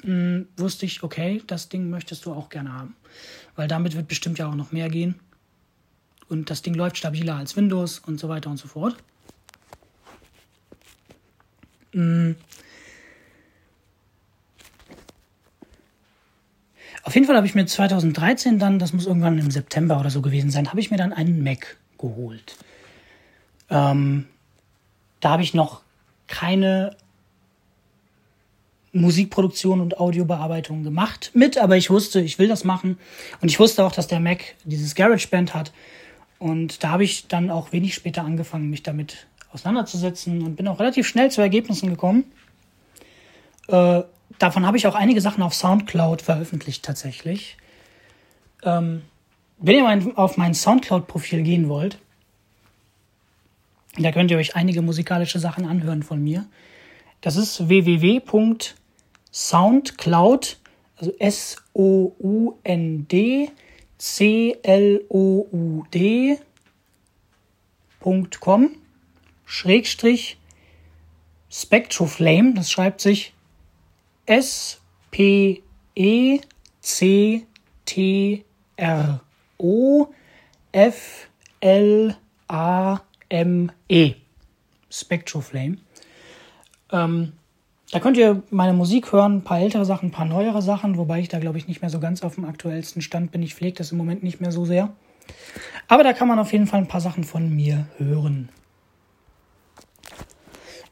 mh, 0.02 0.09
hm, 0.12 0.49
wusste 0.57 0.87
ich, 0.87 1.02
okay, 1.02 1.43
das 1.47 1.69
Ding 1.69 1.88
möchtest 1.88 2.26
du 2.26 2.33
auch 2.33 2.49
gerne 2.49 2.73
haben. 2.73 2.97
Weil 3.57 3.69
damit 3.69 3.97
wird 3.97 4.09
bestimmt 4.09 4.38
ja 4.38 4.49
auch 4.49 4.55
noch 4.55 4.73
mehr 4.73 4.88
gehen. 4.88 5.19
Und 6.29 6.50
das 6.50 6.62
Ding 6.62 6.75
läuft 6.75 6.97
stabiler 6.97 7.37
als 7.37 7.57
Windows 7.57 7.99
und 7.99 8.21
so 8.21 8.29
weiter 8.29 8.50
und 8.50 8.57
so 8.57 8.69
fort. 8.69 8.97
Mm. 11.93 12.33
Auf 17.02 17.14
jeden 17.14 17.26
Fall 17.26 17.37
habe 17.37 17.47
ich 17.47 17.54
mir 17.54 17.66
2013 17.66 18.59
dann, 18.59 18.78
das 18.78 18.92
muss 18.92 19.07
irgendwann 19.07 19.38
im 19.38 19.50
September 19.50 19.99
oder 19.99 20.11
so 20.11 20.21
gewesen 20.21 20.50
sein, 20.50 20.69
habe 20.69 20.80
ich 20.80 20.90
mir 20.90 20.99
dann 20.99 21.12
einen 21.12 21.42
Mac 21.42 21.76
geholt. 21.99 22.57
Ähm, 23.71 24.26
da 25.21 25.30
habe 25.30 25.42
ich 25.42 25.54
noch 25.54 25.83
keine 26.26 26.97
Musikproduktion 28.92 29.80
und 29.80 29.99
Audiobearbeitung 29.99 30.83
gemacht 30.83 31.30
mit, 31.35 31.59
aber 31.59 31.76
ich 31.76 31.90
wusste, 31.90 32.21
ich 32.21 32.38
will 32.38 32.49
das 32.49 32.64
machen. 32.64 32.99
Und 33.40 33.49
ich 33.50 33.61
wusste 33.61 33.85
auch, 33.85 33.92
dass 33.92 34.09
der 34.09 34.21
Mac 34.21 34.57
dieses 34.64 34.95
GarageBand 34.95 35.54
hat. 35.54 35.73
Und 36.38 36.83
da 36.83 36.90
habe 36.90 37.04
ich 37.04 37.28
dann 37.28 37.50
auch 37.50 37.73
wenig 37.73 37.95
später 37.95 38.25
angefangen, 38.25 38.71
mich 38.71 38.83
damit 38.83 39.26
auseinanderzusetzen 39.52 40.42
und 40.42 40.57
bin 40.57 40.69
auch 40.69 40.80
relativ 40.80 41.07
schnell 41.07 41.30
zu 41.30 41.40
Ergebnissen 41.40 41.90
gekommen. 41.90 42.25
Äh, 43.69 44.02
davon 44.41 44.67
habe 44.67 44.77
ich 44.77 44.89
auch 44.89 44.97
einige 44.97 45.21
Sachen 45.21 45.43
auf 45.43 45.55
Soundcloud 45.55 46.23
veröffentlicht 46.23 46.85
tatsächlich. 46.85 47.57
Ähm, 48.65 49.03
wenn 49.59 49.77
ihr 49.77 49.85
mein, 49.85 50.17
auf 50.17 50.37
mein 50.37 50.55
Soundcloud-Profil 50.55 51.43
gehen 51.43 51.69
wollt, 51.69 51.99
da 53.99 54.13
könnt 54.13 54.31
ihr 54.31 54.39
euch 54.39 54.55
einige 54.57 54.83
musikalische 54.83 55.39
Sachen 55.39 55.67
anhören 55.67 56.03
von 56.03 56.21
mir. 56.23 56.47
Das 57.21 57.37
ist 57.37 57.69
www.soundcloud, 57.69 60.57
also 60.97 61.13
S-O-U-N-D 61.19 63.11
C-L-O-U-D.com 64.01 65.11
Schrägstrich 69.45 70.39
Spectroflame, 71.51 72.55
das 72.55 72.71
schreibt 72.71 73.03
sich 73.03 73.35
S-P-E-C-T-R-O-F-L-A-M-E. 74.27 76.05
Spectroflame. 84.93 85.77
Ähm, 86.93 87.33
da 87.93 87.99
könnt 87.99 88.17
ihr 88.17 88.43
meine 88.50 88.73
Musik 88.73 89.12
hören, 89.12 89.39
ein 89.39 89.45
paar 89.45 89.61
ältere 89.61 89.85
Sachen, 89.85 90.09
ein 90.09 90.12
paar 90.12 90.27
neuere 90.27 90.62
Sachen, 90.62 90.97
wobei 90.97 91.21
ich 91.21 91.29
da, 91.29 91.41
glaube 91.41 91.59
ich, 91.59 91.67
nicht 91.67 91.81
mehr 91.81 91.91
so 91.91 91.99
ganz 91.99 92.23
auf 92.23 92.37
dem 92.37 92.45
aktuellsten 92.45 93.03
Stand 93.03 93.33
bin. 93.33 93.43
Ich 93.43 93.55
pflege 93.55 93.79
das 93.79 93.93
im 93.93 93.99
Moment 93.99 94.23
nicht 94.23 94.41
mehr 94.41 94.53
so 94.53 94.65
sehr. 94.65 94.91
Aber 95.89 96.05
da 96.05 96.12
kann 96.12 96.29
man 96.29 96.39
auf 96.39 96.53
jeden 96.53 96.67
Fall 96.67 96.81
ein 96.81 96.89
paar 96.89 97.00
Sachen 97.00 97.25
von 97.25 97.55
mir 97.55 97.87
hören. 97.99 98.50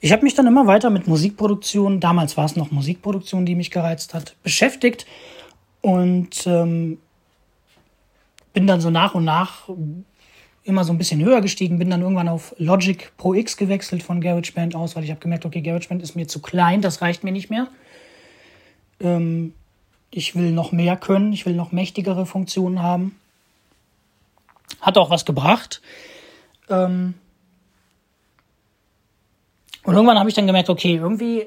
Ich 0.00 0.12
habe 0.12 0.22
mich 0.22 0.34
dann 0.34 0.46
immer 0.46 0.66
weiter 0.66 0.90
mit 0.90 1.08
Musikproduktion, 1.08 1.98
damals 1.98 2.36
war 2.36 2.44
es 2.44 2.54
noch 2.54 2.70
Musikproduktion, 2.70 3.46
die 3.46 3.56
mich 3.56 3.70
gereizt 3.70 4.14
hat, 4.14 4.36
beschäftigt 4.42 5.06
und 5.80 6.46
ähm, 6.46 6.98
bin 8.52 8.66
dann 8.66 8.80
so 8.80 8.90
nach 8.90 9.14
und 9.14 9.24
nach 9.24 9.68
immer 10.62 10.84
so 10.84 10.92
ein 10.92 10.98
bisschen 10.98 11.24
höher 11.24 11.40
gestiegen, 11.40 11.78
bin 11.78 11.90
dann 11.90 12.02
irgendwann 12.02 12.28
auf 12.28 12.54
Logic 12.58 13.10
Pro 13.16 13.34
X 13.34 13.56
gewechselt 13.56 14.02
von 14.02 14.20
GarageBand 14.20 14.76
aus, 14.76 14.94
weil 14.94 15.04
ich 15.04 15.10
habe 15.10 15.20
gemerkt, 15.20 15.46
okay, 15.46 15.62
GarageBand 15.62 16.02
ist 16.02 16.14
mir 16.14 16.28
zu 16.28 16.40
klein, 16.40 16.82
das 16.82 17.00
reicht 17.00 17.24
mir 17.24 17.32
nicht 17.32 17.50
mehr. 17.50 17.68
Ähm, 19.00 19.54
ich 20.10 20.36
will 20.36 20.52
noch 20.52 20.70
mehr 20.70 20.96
können, 20.96 21.32
ich 21.32 21.46
will 21.46 21.54
noch 21.54 21.72
mächtigere 21.72 22.26
Funktionen 22.26 22.82
haben. 22.82 23.16
Hat 24.80 24.98
auch 24.98 25.10
was 25.10 25.24
gebracht. 25.24 25.80
Ähm, 26.68 27.14
und 29.88 29.94
irgendwann 29.94 30.18
habe 30.18 30.28
ich 30.28 30.34
dann 30.34 30.46
gemerkt, 30.46 30.68
okay, 30.68 30.96
irgendwie 30.96 31.46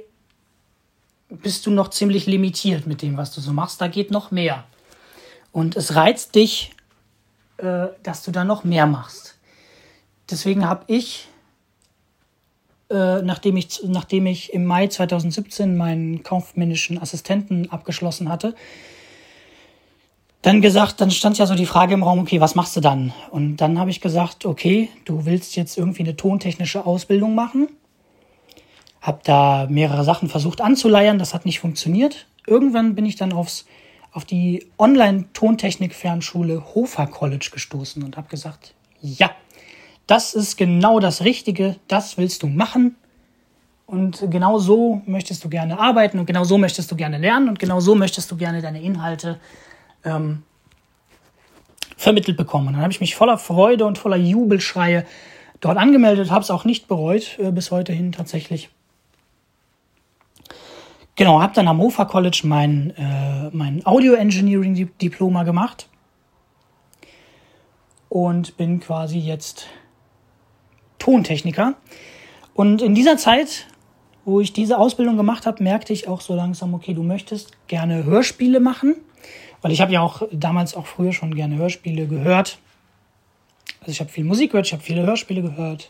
bist 1.30 1.68
du 1.68 1.70
noch 1.70 1.92
ziemlich 1.92 2.26
limitiert 2.26 2.88
mit 2.88 3.04
dem, 3.04 3.16
was 3.16 3.32
du 3.36 3.40
so 3.40 3.54
machst. 3.54 3.80
Da 3.80 3.88
geht 3.88 4.10
noch 4.10 4.32
mehr. 4.32 4.64
Und 5.52 5.76
es 5.78 5.94
reizt 5.94 6.34
dich, 6.34 6.72
äh, 7.58 7.90
dass 8.02 8.24
du 8.24 8.32
da 8.32 8.44
noch 8.44 8.64
mehr 8.64 8.88
machst. 8.88 9.38
Deswegen 10.32 10.68
habe 10.68 10.86
ich, 10.88 11.28
äh, 12.90 13.22
nachdem 13.22 13.58
ich, 13.58 13.84
nachdem 13.84 14.26
ich 14.26 14.52
im 14.52 14.66
Mai 14.66 14.88
2017 14.88 15.78
meinen 15.78 16.24
kaufmännischen 16.24 17.00
Assistenten 17.00 17.70
abgeschlossen 17.70 18.28
hatte, 18.28 18.56
dann 20.42 20.62
gesagt, 20.62 21.00
dann 21.00 21.12
stand 21.12 21.38
ja 21.38 21.46
so 21.46 21.54
die 21.54 21.68
Frage 21.68 21.94
im 21.94 22.02
Raum, 22.02 22.18
okay, 22.18 22.42
was 22.42 22.56
machst 22.56 22.76
du 22.76 22.82
dann? 22.82 23.14
Und 23.30 23.58
dann 23.58 23.78
habe 23.78 23.92
ich 23.92 24.02
gesagt, 24.02 24.48
okay, 24.48 24.90
du 25.06 25.28
willst 25.28 25.56
jetzt 25.56 25.78
irgendwie 25.78 26.02
eine 26.02 26.16
tontechnische 26.16 26.88
Ausbildung 26.88 27.36
machen 27.36 27.68
habe 29.02 29.20
da 29.24 29.68
mehrere 29.70 30.04
Sachen 30.04 30.30
versucht 30.30 30.62
anzuleiern, 30.62 31.18
das 31.18 31.34
hat 31.34 31.46
nicht 31.46 31.60
funktioniert. 31.60 32.28
Irgendwann 32.46 32.96
bin 32.96 33.06
ich 33.06 33.16
dann 33.16 33.34
aufs, 33.34 33.66
auf 34.12 34.26
die 34.26 34.68
Online-Tontechnik-Fernschule 34.78 36.76
Hofer 36.76 37.08
College 37.08 37.50
gestoßen 37.52 38.04
und 38.04 38.16
habe 38.16 38.30
gesagt, 38.30 38.76
ja, 39.02 39.32
das 40.06 40.36
ist 40.36 40.56
genau 40.56 41.00
das 41.00 41.24
Richtige, 41.24 41.78
das 41.88 42.18
willst 42.18 42.44
du 42.44 42.48
machen. 42.48 42.96
Und 43.88 44.26
genau 44.30 44.58
so 44.58 45.02
möchtest 45.06 45.44
du 45.44 45.50
gerne 45.50 45.80
arbeiten 45.80 46.20
und 46.20 46.26
genau 46.26 46.44
so 46.44 46.58
möchtest 46.58 46.92
du 46.92 46.96
gerne 46.96 47.18
lernen 47.18 47.50
und 47.50 47.60
genau 47.60 47.80
so 47.82 47.94
möchtest 47.96 48.32
du 48.32 48.38
gerne 48.38 48.62
deine 48.62 48.82
Inhalte 48.82 49.40
ähm, 50.06 50.44
vermittelt 51.98 52.38
bekommen. 52.38 52.68
Und 52.68 52.74
dann 52.74 52.84
habe 52.84 52.94
ich 52.94 53.02
mich 53.02 53.16
voller 53.16 53.38
Freude 53.38 53.86
und 53.86 53.98
voller 53.98 54.16
Jubelschreie 54.16 55.06
dort 55.60 55.78
angemeldet, 55.78 56.32
habe 56.32 56.42
es 56.42 56.52
auch 56.52 56.64
nicht 56.64 56.88
bereut, 56.88 57.38
äh, 57.40 57.52
bis 57.52 57.72
heute 57.72 57.92
hin 57.92 58.12
tatsächlich. 58.12 58.70
Genau, 61.16 61.42
habe 61.42 61.54
dann 61.54 61.68
am 61.68 61.78
Mofa 61.78 62.06
College 62.06 62.42
mein, 62.46 62.94
äh, 62.98 63.50
mein 63.52 63.86
Audio 63.86 64.14
Engineering 64.14 64.90
Diploma 65.02 65.44
gemacht 65.44 65.88
und 68.08 68.58
bin 68.58 68.80
quasi 68.80 69.20
jetzt 69.20 69.68
Tontechniker. 71.00 71.76
Und 72.54 72.82
in 72.82 72.96
dieser 72.96 73.18
Zeit, 73.18 73.68
wo 74.26 74.40
ich 74.40 74.54
diese 74.54 74.78
Ausbildung 74.78 75.18
gemacht 75.18 75.46
habe, 75.46 75.64
merkte 75.64 75.94
ich 75.94 76.08
auch 76.08 76.22
so 76.22 76.36
langsam, 76.36 76.74
okay, 76.74 76.94
du 76.94 77.04
möchtest 77.04 77.52
gerne 77.68 78.04
Hörspiele 78.04 78.60
machen, 78.60 78.96
weil 79.62 79.72
ich 79.72 79.82
habe 79.82 79.92
ja 79.92 80.02
auch 80.02 80.24
damals 80.32 80.76
auch 80.76 80.86
früher 80.86 81.14
schon 81.14 81.36
gerne 81.36 81.58
Hörspiele 81.58 82.08
gehört. 82.08 82.60
Also 83.80 83.92
ich 83.92 84.00
habe 84.00 84.10
viel 84.10 84.24
Musik 84.24 84.52
gehört, 84.52 84.68
ich 84.68 84.74
habe 84.74 84.84
viele 84.84 85.04
Hörspiele 85.04 85.42
gehört. 85.42 85.90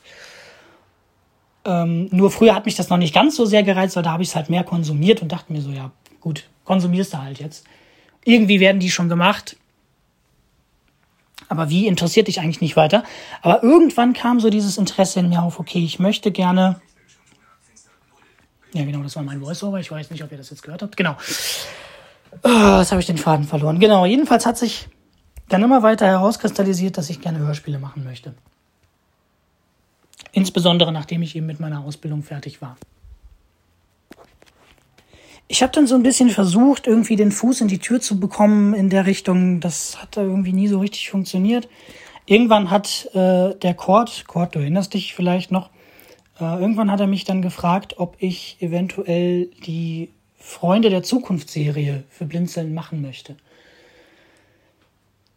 Ähm, 1.63 2.07
nur 2.11 2.31
früher 2.31 2.55
hat 2.55 2.65
mich 2.65 2.75
das 2.75 2.89
noch 2.89 2.97
nicht 2.97 3.13
ganz 3.13 3.35
so 3.35 3.45
sehr 3.45 3.63
gereizt, 3.63 3.95
weil 3.95 4.03
da 4.03 4.11
habe 4.11 4.23
ich 4.23 4.29
es 4.29 4.35
halt 4.35 4.49
mehr 4.49 4.63
konsumiert 4.63 5.21
und 5.21 5.31
dachte 5.31 5.53
mir 5.53 5.61
so, 5.61 5.69
ja, 5.69 5.91
gut, 6.19 6.47
konsumierst 6.65 7.13
du 7.13 7.17
halt 7.19 7.39
jetzt. 7.39 7.65
Irgendwie 8.23 8.59
werden 8.59 8.79
die 8.79 8.89
schon 8.89 9.09
gemacht. 9.09 9.57
Aber 11.49 11.69
wie 11.69 11.87
interessiert 11.87 12.27
dich 12.27 12.39
eigentlich 12.39 12.61
nicht 12.61 12.77
weiter? 12.77 13.03
Aber 13.41 13.61
irgendwann 13.61 14.13
kam 14.13 14.39
so 14.39 14.49
dieses 14.49 14.77
Interesse 14.77 15.19
in 15.19 15.29
mir 15.29 15.43
auf, 15.43 15.59
okay, 15.59 15.83
ich 15.83 15.99
möchte 15.99 16.31
gerne. 16.31 16.79
Ja, 18.73 18.85
genau, 18.85 19.03
das 19.03 19.15
war 19.17 19.23
mein 19.23 19.41
Voiceover. 19.41 19.79
Ich 19.79 19.91
weiß 19.91 20.11
nicht, 20.11 20.23
ob 20.23 20.31
ihr 20.31 20.37
das 20.37 20.49
jetzt 20.49 20.63
gehört 20.63 20.81
habt. 20.81 20.95
Genau. 20.95 21.17
Oh, 22.43 22.77
jetzt 22.79 22.91
habe 22.91 23.01
ich 23.01 23.07
den 23.07 23.17
Faden 23.17 23.45
verloren. 23.45 23.79
Genau, 23.79 24.05
jedenfalls 24.05 24.45
hat 24.45 24.57
sich 24.57 24.87
dann 25.49 25.61
immer 25.61 25.83
weiter 25.83 26.07
herauskristallisiert, 26.07 26.97
dass 26.97 27.09
ich 27.09 27.19
gerne 27.19 27.39
Hörspiele 27.39 27.79
machen 27.79 28.05
möchte. 28.05 28.33
Insbesondere 30.31 30.91
nachdem 30.91 31.21
ich 31.21 31.35
eben 31.35 31.45
mit 31.45 31.59
meiner 31.59 31.83
Ausbildung 31.83 32.23
fertig 32.23 32.61
war. 32.61 32.77
Ich 35.47 35.61
habe 35.61 35.73
dann 35.73 35.85
so 35.85 35.95
ein 35.95 36.03
bisschen 36.03 36.29
versucht, 36.29 36.87
irgendwie 36.87 37.17
den 37.17 37.31
Fuß 37.31 37.59
in 37.59 37.67
die 37.67 37.79
Tür 37.79 37.99
zu 37.99 38.19
bekommen 38.19 38.73
in 38.73 38.89
der 38.89 39.05
Richtung. 39.05 39.59
Das 39.59 40.01
hat 40.01 40.15
irgendwie 40.15 40.53
nie 40.53 40.69
so 40.69 40.79
richtig 40.79 41.09
funktioniert. 41.09 41.67
Irgendwann 42.25 42.71
hat 42.71 43.09
äh, 43.13 43.53
der 43.55 43.73
Cord, 43.73 44.25
Cord, 44.27 44.55
du 44.55 44.59
erinnerst 44.59 44.93
dich 44.93 45.13
vielleicht 45.13 45.51
noch, 45.51 45.69
äh, 46.39 46.43
irgendwann 46.43 46.89
hat 46.89 47.01
er 47.01 47.07
mich 47.07 47.25
dann 47.25 47.41
gefragt, 47.41 47.95
ob 47.97 48.15
ich 48.19 48.55
eventuell 48.61 49.47
die 49.65 50.11
Freunde 50.37 50.89
der 50.89 51.03
Zukunft-Serie 51.03 52.05
für 52.09 52.25
Blinzeln 52.25 52.73
machen 52.73 53.01
möchte. 53.01 53.35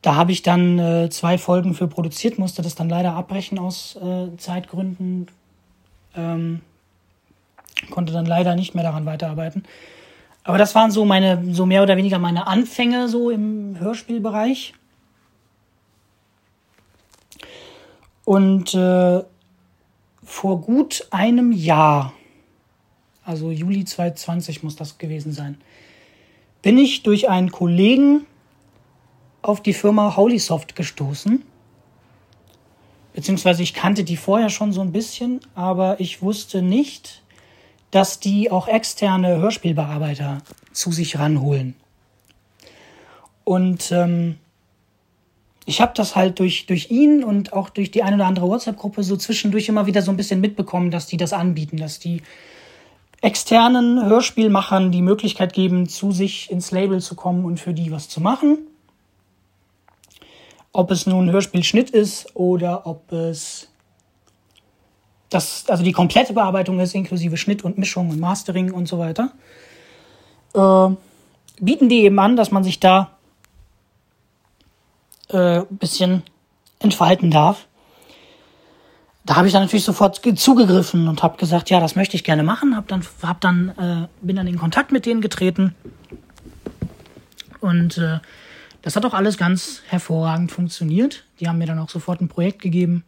Da 0.04 0.16
habe 0.16 0.32
ich 0.32 0.42
dann 0.42 0.78
äh, 0.78 1.08
zwei 1.08 1.38
Folgen 1.38 1.72
für 1.72 1.88
produziert, 1.88 2.38
musste 2.38 2.60
das 2.60 2.74
dann 2.74 2.90
leider 2.90 3.14
abbrechen 3.14 3.58
aus 3.58 3.96
äh, 3.96 4.36
Zeitgründen. 4.36 5.28
Ähm, 6.14 6.60
konnte 7.90 8.12
dann 8.12 8.26
leider 8.26 8.54
nicht 8.54 8.74
mehr 8.74 8.84
daran 8.84 9.06
weiterarbeiten. 9.06 9.64
Aber 10.42 10.58
das 10.58 10.74
waren 10.74 10.90
so 10.90 11.06
meine, 11.06 11.54
so 11.54 11.64
mehr 11.64 11.82
oder 11.82 11.96
weniger 11.96 12.18
meine 12.18 12.46
Anfänge 12.46 13.08
so 13.08 13.30
im 13.30 13.78
Hörspielbereich. 13.78 14.74
Und 18.26 18.74
äh, 18.74 19.22
vor 20.22 20.60
gut 20.60 21.06
einem 21.12 21.50
Jahr, 21.50 22.12
also 23.24 23.50
Juli 23.50 23.86
2020 23.86 24.62
muss 24.62 24.76
das 24.76 24.98
gewesen 24.98 25.32
sein, 25.32 25.56
bin 26.60 26.76
ich 26.76 27.02
durch 27.04 27.30
einen 27.30 27.50
Kollegen 27.50 28.26
auf 29.44 29.62
die 29.62 29.74
Firma 29.74 30.16
Holysoft 30.16 30.74
gestoßen. 30.74 31.42
Beziehungsweise 33.12 33.62
ich 33.62 33.74
kannte 33.74 34.02
die 34.02 34.16
vorher 34.16 34.48
schon 34.48 34.72
so 34.72 34.80
ein 34.80 34.90
bisschen, 34.90 35.40
aber 35.54 36.00
ich 36.00 36.22
wusste 36.22 36.62
nicht, 36.62 37.22
dass 37.90 38.18
die 38.18 38.50
auch 38.50 38.66
externe 38.66 39.36
Hörspielbearbeiter 39.38 40.38
zu 40.72 40.90
sich 40.90 41.18
ranholen. 41.18 41.76
Und 43.44 43.92
ähm, 43.92 44.36
ich 45.66 45.80
habe 45.80 45.92
das 45.94 46.16
halt 46.16 46.38
durch, 46.38 46.66
durch 46.66 46.90
ihn 46.90 47.22
und 47.22 47.52
auch 47.52 47.68
durch 47.68 47.90
die 47.90 48.02
eine 48.02 48.16
oder 48.16 48.26
andere 48.26 48.48
WhatsApp-Gruppe 48.48 49.04
so 49.04 49.16
zwischendurch 49.16 49.68
immer 49.68 49.86
wieder 49.86 50.02
so 50.02 50.10
ein 50.10 50.16
bisschen 50.16 50.40
mitbekommen, 50.40 50.90
dass 50.90 51.06
die 51.06 51.18
das 51.18 51.34
anbieten, 51.34 51.76
dass 51.76 51.98
die 51.98 52.22
externen 53.20 54.04
Hörspielmachern 54.04 54.90
die 54.90 55.02
Möglichkeit 55.02 55.52
geben, 55.52 55.88
zu 55.88 56.12
sich 56.12 56.50
ins 56.50 56.70
Label 56.70 57.00
zu 57.00 57.14
kommen 57.14 57.44
und 57.44 57.60
für 57.60 57.74
die 57.74 57.92
was 57.92 58.08
zu 58.08 58.20
machen. 58.20 58.58
Ob 60.74 60.90
es 60.90 61.06
nun 61.06 61.30
Hörspielschnitt 61.30 61.90
ist 61.90 62.34
oder 62.34 62.84
ob 62.84 63.12
es 63.12 63.68
das, 65.30 65.64
also 65.68 65.84
die 65.84 65.92
komplette 65.92 66.32
Bearbeitung 66.32 66.80
ist, 66.80 66.94
inklusive 66.94 67.36
Schnitt 67.36 67.64
und 67.64 67.78
Mischung 67.78 68.10
und 68.10 68.18
Mastering 68.18 68.72
und 68.72 68.86
so 68.86 68.98
weiter. 68.98 69.30
Äh, 70.52 70.94
bieten 71.60 71.88
die 71.88 72.02
eben 72.02 72.18
an, 72.18 72.34
dass 72.34 72.50
man 72.50 72.64
sich 72.64 72.80
da 72.80 73.12
äh, 75.28 75.62
bisschen 75.70 76.24
entfalten 76.80 77.30
darf. 77.30 77.68
Da 79.24 79.36
habe 79.36 79.46
ich 79.46 79.52
dann 79.52 79.62
natürlich 79.62 79.84
sofort 79.84 80.20
zugegriffen 80.36 81.06
und 81.06 81.22
habe 81.22 81.38
gesagt, 81.38 81.70
ja, 81.70 81.78
das 81.78 81.94
möchte 81.94 82.16
ich 82.16 82.24
gerne 82.24 82.42
machen. 82.42 82.76
Hab 82.76 82.88
dann, 82.88 83.04
hab 83.22 83.40
dann, 83.40 83.68
äh, 83.78 84.08
bin 84.26 84.34
dann 84.34 84.48
in 84.48 84.58
Kontakt 84.58 84.90
mit 84.90 85.06
denen 85.06 85.20
getreten 85.20 85.76
und 87.60 87.96
äh, 87.96 88.18
das 88.84 88.96
hat 88.96 89.06
auch 89.06 89.14
alles 89.14 89.38
ganz 89.38 89.80
hervorragend 89.88 90.52
funktioniert. 90.52 91.24
Die 91.40 91.48
haben 91.48 91.56
mir 91.56 91.64
dann 91.64 91.78
auch 91.78 91.88
sofort 91.88 92.20
ein 92.20 92.28
Projekt 92.28 92.60
gegeben. 92.60 93.02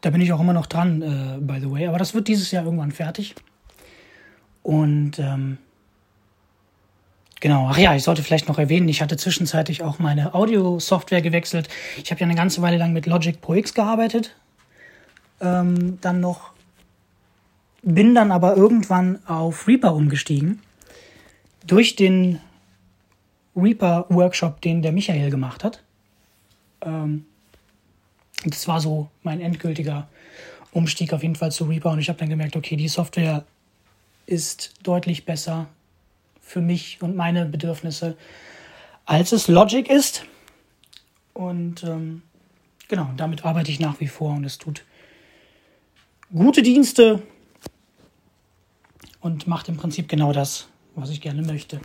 Da 0.00 0.10
bin 0.10 0.20
ich 0.20 0.32
auch 0.32 0.38
immer 0.38 0.52
noch 0.52 0.66
dran, 0.66 1.02
äh, 1.02 1.38
by 1.40 1.58
the 1.58 1.68
way. 1.68 1.88
Aber 1.88 1.98
das 1.98 2.14
wird 2.14 2.28
dieses 2.28 2.52
Jahr 2.52 2.64
irgendwann 2.64 2.92
fertig. 2.92 3.34
Und 4.62 5.18
ähm, 5.18 5.58
genau, 7.40 7.66
ach 7.68 7.78
ja, 7.78 7.96
ich 7.96 8.04
sollte 8.04 8.22
vielleicht 8.22 8.46
noch 8.46 8.60
erwähnen, 8.60 8.88
ich 8.88 9.02
hatte 9.02 9.16
zwischenzeitlich 9.16 9.82
auch 9.82 9.98
meine 9.98 10.34
Audio-Software 10.34 11.20
gewechselt. 11.20 11.68
Ich 12.00 12.12
habe 12.12 12.20
ja 12.20 12.26
eine 12.26 12.36
ganze 12.36 12.62
Weile 12.62 12.76
lang 12.76 12.92
mit 12.92 13.06
Logic 13.06 13.40
Pro 13.40 13.54
X 13.54 13.74
gearbeitet. 13.74 14.36
Ähm, 15.40 15.98
dann 16.00 16.20
noch, 16.20 16.52
bin 17.82 18.14
dann 18.14 18.30
aber 18.30 18.56
irgendwann 18.56 19.18
auf 19.26 19.66
Reaper 19.66 19.96
umgestiegen. 19.96 20.60
Durch 21.66 21.96
den 21.96 22.40
Reaper-Workshop, 23.54 24.60
den 24.60 24.82
der 24.82 24.92
Michael 24.92 25.30
gemacht 25.30 25.64
hat. 25.64 25.82
Ähm, 26.80 27.26
das 28.44 28.66
war 28.66 28.80
so 28.80 29.08
mein 29.22 29.40
endgültiger 29.40 30.08
Umstieg 30.72 31.12
auf 31.12 31.22
jeden 31.22 31.36
Fall 31.36 31.52
zu 31.52 31.64
Reaper 31.64 31.90
und 31.90 31.98
ich 31.98 32.08
habe 32.08 32.18
dann 32.18 32.30
gemerkt, 32.30 32.56
okay, 32.56 32.76
die 32.76 32.88
Software 32.88 33.44
ist 34.26 34.74
deutlich 34.82 35.24
besser 35.24 35.68
für 36.40 36.60
mich 36.60 37.00
und 37.02 37.14
meine 37.14 37.44
Bedürfnisse, 37.44 38.16
als 39.04 39.32
es 39.32 39.48
Logic 39.48 39.88
ist. 39.88 40.24
Und 41.34 41.84
ähm, 41.84 42.22
genau, 42.88 43.10
damit 43.16 43.44
arbeite 43.44 43.70
ich 43.70 43.80
nach 43.80 44.00
wie 44.00 44.08
vor 44.08 44.34
und 44.34 44.44
es 44.44 44.58
tut 44.58 44.84
gute 46.32 46.62
Dienste 46.62 47.22
und 49.20 49.46
macht 49.46 49.68
im 49.68 49.76
Prinzip 49.76 50.08
genau 50.08 50.32
das, 50.32 50.68
was 50.94 51.10
ich 51.10 51.20
gerne 51.20 51.42
möchte. 51.42 51.80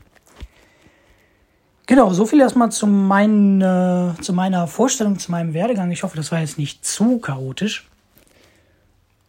Genau, 1.85 2.11
so 2.11 2.25
viel 2.25 2.41
erstmal 2.41 2.69
zu, 2.71 2.85
mein, 2.85 3.61
äh, 3.61 4.13
zu 4.21 4.33
meiner 4.33 4.67
Vorstellung, 4.67 5.19
zu 5.19 5.31
meinem 5.31 5.53
Werdegang. 5.53 5.89
Ich 5.91 6.03
hoffe, 6.03 6.17
das 6.17 6.31
war 6.33 6.39
jetzt 6.41 6.57
nicht 6.57 6.83
zu 6.83 7.19
chaotisch. 7.19 7.87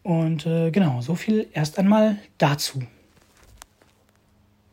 Und 0.02 0.44
äh, 0.44 0.70
genau, 0.72 1.00
so 1.00 1.14
viel 1.14 1.48
erst 1.52 1.78
einmal 1.78 2.18
dazu. 2.38 2.82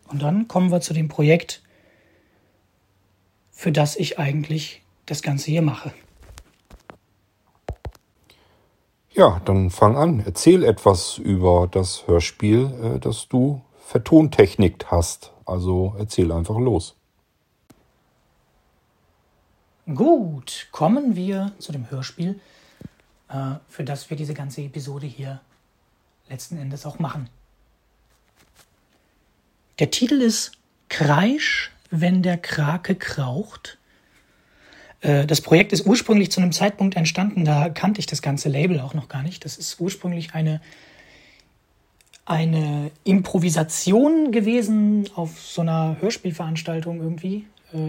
Und 0.08 0.22
dann 0.24 0.48
kommen 0.48 0.72
wir 0.72 0.82
zu 0.82 0.94
dem 0.94 1.10
Projekt, 1.10 1.62
für 3.52 3.72
das 3.72 3.96
ich 3.96 4.18
eigentlich 4.18 4.82
das 5.06 5.22
Ganze 5.22 5.52
hier 5.52 5.62
mache. 5.62 5.94
Ja, 9.12 9.42
dann 9.46 9.70
fang 9.70 9.96
an. 9.96 10.24
Erzähl 10.26 10.64
etwas 10.64 11.20
über 11.20 11.68
das 11.72 12.08
Hörspiel, 12.08 12.96
äh, 12.96 13.00
das 13.00 13.28
du 13.28 13.62
vertontechnikt 13.86 14.90
hast. 14.92 15.32
Also 15.46 15.96
erzähl 15.98 16.32
einfach 16.32 16.58
los. 16.58 16.96
Gut, 19.94 20.68
kommen 20.72 21.16
wir 21.16 21.54
zu 21.60 21.72
dem 21.72 21.92
Hörspiel, 21.92 22.40
äh, 23.30 23.52
für 23.68 23.84
das 23.84 24.10
wir 24.10 24.18
diese 24.18 24.34
ganze 24.34 24.62
Episode 24.64 25.06
hier 25.06 25.40
letzten 26.28 26.58
Endes 26.58 26.88
auch 26.88 26.98
machen. 26.98 27.30
Der 29.78 29.92
Titel 29.92 30.22
ist 30.22 30.54
Kreisch, 30.90 31.72
wenn 31.92 32.24
der 32.24 32.40
Krake 32.40 32.96
kraucht. 32.96 33.78
Äh, 35.02 35.28
das 35.28 35.42
Projekt 35.42 35.72
ist 35.74 35.86
ursprünglich 35.86 36.32
zu 36.32 36.42
einem 36.42 36.52
Zeitpunkt 36.52 36.96
entstanden, 36.96 37.46
da 37.46 37.70
kannte 37.70 38.00
ich 38.00 38.08
das 38.08 38.24
ganze 38.24 38.50
Label 38.50 38.80
auch 38.80 38.96
noch 38.96 39.10
gar 39.10 39.22
nicht. 39.22 39.46
Das 39.46 39.58
ist 39.58 39.80
ursprünglich 39.80 40.34
eine, 40.34 40.62
eine 42.26 42.92
Improvisation 43.04 44.32
gewesen 44.32 45.08
auf 45.16 45.40
so 45.40 45.62
einer 45.62 45.98
Hörspielveranstaltung 46.02 47.00
irgendwie. 47.00 47.46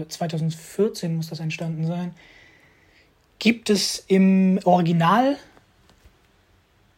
2014 0.09 1.11
äh, 1.11 1.13
muss 1.13 1.29
das 1.29 1.39
entstanden 1.39 1.85
sein. 1.85 2.13
Gibt 3.39 3.69
es 3.69 4.03
im 4.07 4.59
Original, 4.63 5.37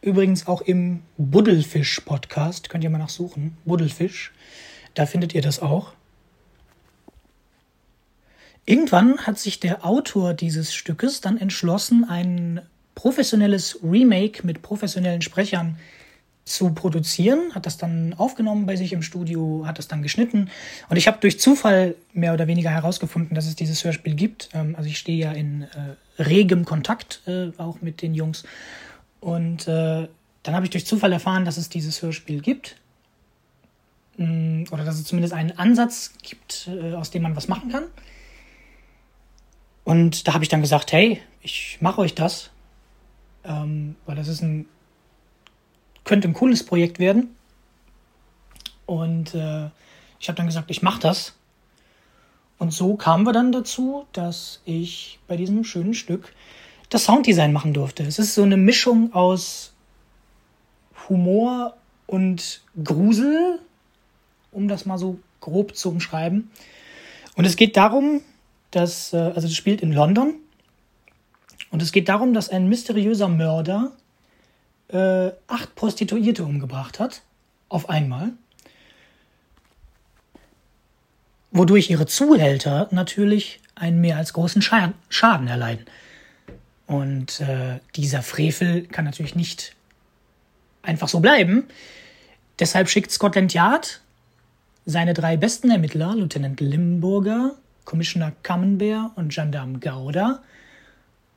übrigens 0.02 0.46
auch 0.46 0.62
im 0.62 1.02
Buddelfisch-Podcast, 1.18 2.68
könnt 2.70 2.84
ihr 2.84 2.90
mal 2.90 2.98
nachsuchen, 2.98 3.56
Buddelfisch. 3.64 4.32
Da 4.94 5.06
findet 5.06 5.34
ihr 5.34 5.42
das 5.42 5.60
auch. 5.60 5.92
Irgendwann 8.66 9.18
hat 9.26 9.38
sich 9.38 9.60
der 9.60 9.84
Autor 9.84 10.34
dieses 10.34 10.74
Stückes 10.74 11.20
dann 11.20 11.38
entschlossen, 11.38 12.04
ein 12.08 12.60
professionelles 12.94 13.78
Remake 13.82 14.46
mit 14.46 14.62
professionellen 14.62 15.22
Sprechern 15.22 15.78
zu 16.50 16.72
produzieren, 16.72 17.54
hat 17.54 17.66
das 17.66 17.78
dann 17.78 18.14
aufgenommen 18.14 18.66
bei 18.66 18.76
sich 18.76 18.92
im 18.92 19.02
Studio, 19.02 19.64
hat 19.66 19.78
das 19.78 19.88
dann 19.88 20.02
geschnitten 20.02 20.50
und 20.88 20.96
ich 20.96 21.06
habe 21.06 21.18
durch 21.20 21.40
Zufall 21.40 21.94
mehr 22.12 22.34
oder 22.34 22.46
weniger 22.46 22.70
herausgefunden, 22.70 23.34
dass 23.34 23.46
es 23.46 23.56
dieses 23.56 23.84
Hörspiel 23.84 24.14
gibt. 24.14 24.50
Ähm, 24.52 24.74
also 24.76 24.88
ich 24.88 24.98
stehe 24.98 25.18
ja 25.18 25.32
in 25.32 25.62
äh, 25.62 26.22
regem 26.22 26.64
Kontakt 26.64 27.22
äh, 27.26 27.50
auch 27.56 27.80
mit 27.80 28.02
den 28.02 28.14
Jungs 28.14 28.44
und 29.20 29.68
äh, 29.68 30.08
dann 30.42 30.54
habe 30.54 30.64
ich 30.64 30.70
durch 30.70 30.86
Zufall 30.86 31.12
erfahren, 31.12 31.44
dass 31.44 31.56
es 31.56 31.68
dieses 31.68 32.02
Hörspiel 32.02 32.40
gibt 32.40 32.76
Mm, 34.20 34.64
oder 34.70 34.84
dass 34.84 34.96
es 34.96 35.04
zumindest 35.04 35.32
einen 35.32 35.58
Ansatz 35.58 36.12
gibt, 36.22 36.68
äh, 36.68 36.92
aus 36.92 37.10
dem 37.10 37.22
man 37.22 37.36
was 37.36 37.48
machen 37.48 37.70
kann. 37.70 37.84
Und 39.82 40.28
da 40.28 40.34
habe 40.34 40.44
ich 40.44 40.50
dann 40.50 40.60
gesagt, 40.60 40.92
hey, 40.92 41.22
ich 41.40 41.78
mache 41.80 42.02
euch 42.02 42.14
das, 42.14 42.50
ähm, 43.44 43.96
weil 44.04 44.16
das 44.16 44.28
ist 44.28 44.42
ein, 44.42 44.66
könnte 46.04 46.28
ein 46.28 46.34
cooles 46.34 46.64
Projekt 46.64 46.98
werden. 46.98 47.34
Und 48.86 49.34
äh, 49.34 49.68
ich 50.18 50.28
habe 50.28 50.36
dann 50.36 50.46
gesagt, 50.46 50.70
ich 50.70 50.82
mache 50.82 51.00
das. 51.00 51.34
Und 52.58 52.72
so 52.72 52.96
kamen 52.96 53.24
wir 53.24 53.32
dann 53.32 53.52
dazu, 53.52 54.06
dass 54.12 54.60
ich 54.64 55.18
bei 55.28 55.36
diesem 55.36 55.64
schönen 55.64 55.94
Stück 55.94 56.34
das 56.90 57.04
Sounddesign 57.04 57.52
machen 57.52 57.72
durfte. 57.72 58.02
Es 58.02 58.18
ist 58.18 58.34
so 58.34 58.42
eine 58.42 58.56
Mischung 58.56 59.14
aus 59.14 59.72
Humor 61.08 61.74
und 62.06 62.60
Grusel 62.82 63.60
um 64.52 64.68
das 64.68 64.86
mal 64.86 64.98
so 64.98 65.18
grob 65.40 65.76
zu 65.76 65.90
umschreiben. 65.90 66.50
Und 67.36 67.44
es 67.44 67.56
geht 67.56 67.76
darum, 67.76 68.20
dass, 68.70 69.12
äh, 69.12 69.16
also 69.16 69.42
das 69.42 69.54
spielt 69.54 69.80
in 69.80 69.92
London. 69.92 70.34
Und 71.70 71.82
es 71.82 71.92
geht 71.92 72.08
darum, 72.08 72.34
dass 72.34 72.48
ein 72.48 72.68
mysteriöser 72.68 73.28
Mörder 73.28 73.92
äh, 74.92 75.32
acht 75.46 75.74
Prostituierte 75.74 76.44
umgebracht 76.44 76.98
hat. 76.98 77.22
Auf 77.68 77.88
einmal. 77.88 78.32
Wodurch 81.52 81.90
ihre 81.90 82.06
Zuhälter 82.06 82.88
natürlich 82.90 83.60
einen 83.74 84.00
mehr 84.00 84.16
als 84.16 84.32
großen 84.32 84.62
Schaden 84.62 85.48
erleiden. 85.48 85.86
Und 86.86 87.40
äh, 87.40 87.78
dieser 87.94 88.22
Frevel 88.22 88.82
kann 88.82 89.04
natürlich 89.04 89.36
nicht 89.36 89.74
einfach 90.82 91.08
so 91.08 91.20
bleiben. 91.20 91.64
Deshalb 92.58 92.88
schickt 92.88 93.10
Scotland 93.10 93.54
Yard 93.54 94.00
seine 94.86 95.14
drei 95.14 95.36
besten 95.36 95.70
Ermittler, 95.70 96.14
Lieutenant 96.16 96.60
Limburger, 96.60 97.54
Commissioner 97.84 98.32
Camembert 98.42 99.16
und 99.16 99.32
Gendarm 99.32 99.80
Gauda, 99.80 100.42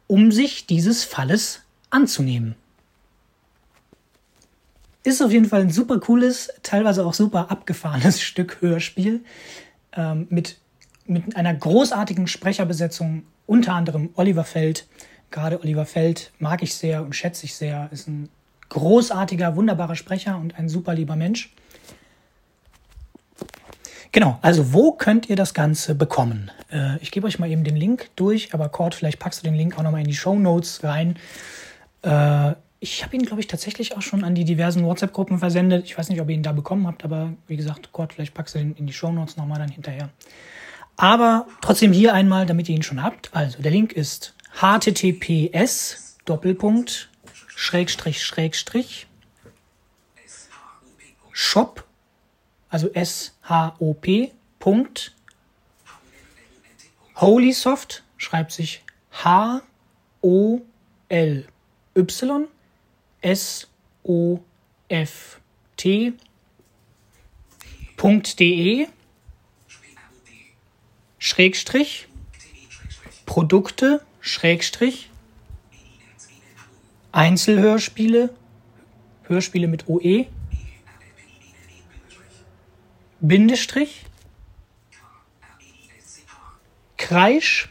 um 0.07 0.31
sich 0.31 0.65
dieses 0.65 1.03
Falles 1.03 1.61
anzunehmen. 1.89 2.55
Ist 5.03 5.21
auf 5.21 5.31
jeden 5.31 5.45
Fall 5.45 5.61
ein 5.61 5.69
super 5.69 5.99
cooles, 5.99 6.49
teilweise 6.63 7.05
auch 7.05 7.13
super 7.13 7.51
abgefahrenes 7.51 8.21
Stück 8.21 8.61
Hörspiel 8.61 9.23
ähm, 9.95 10.27
mit, 10.29 10.57
mit 11.05 11.35
einer 11.35 11.53
großartigen 11.53 12.27
Sprecherbesetzung, 12.27 13.23
unter 13.45 13.73
anderem 13.73 14.09
Oliver 14.15 14.45
Feld. 14.45 14.87
Gerade 15.29 15.59
Oliver 15.61 15.85
Feld 15.85 16.31
mag 16.39 16.63
ich 16.63 16.75
sehr 16.75 17.03
und 17.03 17.15
schätze 17.15 17.45
ich 17.45 17.55
sehr, 17.55 17.89
ist 17.91 18.07
ein 18.07 18.29
großartiger, 18.69 19.55
wunderbarer 19.55 19.95
Sprecher 19.95 20.37
und 20.37 20.57
ein 20.57 20.69
super 20.69 20.93
lieber 20.93 21.15
Mensch. 21.15 21.53
Genau, 24.13 24.37
also 24.41 24.73
wo 24.73 24.91
könnt 24.91 25.27
ihr 25.27 25.35
das 25.35 25.53
Ganze 25.53 25.95
bekommen? 25.95 26.51
Äh, 26.71 26.97
ich 27.01 27.11
gebe 27.11 27.25
euch 27.27 27.39
mal 27.39 27.49
eben 27.49 27.63
den 27.63 27.75
Link 27.75 28.09
durch, 28.15 28.53
aber 28.53 28.69
Cord, 28.69 28.95
vielleicht 28.95 29.19
packst 29.19 29.41
du 29.41 29.43
den 29.43 29.55
Link 29.55 29.77
auch 29.77 29.83
nochmal 29.83 30.01
in 30.01 30.07
die 30.07 30.15
Show 30.15 30.37
Notes 30.37 30.83
rein. 30.83 31.17
Äh, 32.03 32.53
ich 32.83 33.03
habe 33.03 33.15
ihn, 33.15 33.25
glaube 33.25 33.39
ich, 33.39 33.47
tatsächlich 33.47 33.95
auch 33.95 34.01
schon 34.01 34.23
an 34.25 34.35
die 34.35 34.43
diversen 34.43 34.83
WhatsApp-Gruppen 34.83 35.39
versendet. 35.39 35.85
Ich 35.85 35.97
weiß 35.97 36.09
nicht, 36.09 36.19
ob 36.19 36.29
ihr 36.29 36.35
ihn 36.35 36.43
da 36.43 36.51
bekommen 36.51 36.85
habt, 36.85 37.05
aber 37.05 37.33
wie 37.47 37.55
gesagt, 37.55 37.93
Gott, 37.93 38.13
vielleicht 38.13 38.33
packst 38.33 38.55
du 38.55 38.59
ihn 38.59 38.75
in 38.77 38.85
die 38.87 38.93
Shownotes 38.93 39.37
nochmal 39.37 39.59
dann 39.59 39.69
hinterher. 39.69 40.09
Aber 40.97 41.47
trotzdem 41.61 41.93
hier 41.93 42.13
einmal, 42.13 42.45
damit 42.45 42.67
ihr 42.67 42.75
ihn 42.75 42.83
schon 42.83 43.01
habt. 43.01 43.33
Also, 43.33 43.61
der 43.61 43.71
Link 43.71 43.93
ist 43.93 44.35
https 44.59 46.17
Doppelpunkt 46.25 47.09
Schrägstrich 47.47 48.21
Schrägstrich 48.23 49.07
Shop, 51.31 51.85
also 52.69 52.91
S-H-O-P 52.93 54.31
Punkt 54.59 55.15
Holysoft 57.15 58.03
schreibt 58.17 58.51
sich 58.51 58.83
H-O-L-Y 59.11 59.63
S-O-F-T 61.95 62.52
.de 68.03 68.87
Schrägstrich 71.17 72.07
Produkte 73.25 74.01
Schrägstrich 74.19 75.09
Einzelhörspiele 77.13 78.35
Hörspiele 79.23 79.67
mit 79.67 79.87
OE 79.87 80.25
Bindestrich 83.21 84.05
Kreisch 86.97 87.69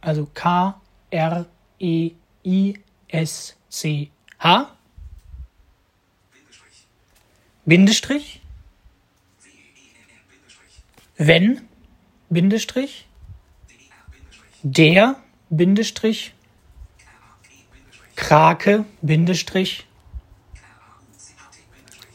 also 0.00 0.26
K 0.34 0.80
R 1.10 1.46
E 1.78 2.10
I 2.42 2.74
S 3.06 3.56
C 3.68 4.10
H 4.40 4.79
Bindestrich? 7.64 8.40
Wenn? 11.16 11.68
Bindestrich? 12.28 13.06
Der? 14.62 15.16
Bindestrich? 15.50 16.34
Krake? 18.16 18.84
Bindestrich? 19.02 19.86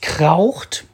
Kraucht? 0.01 0.85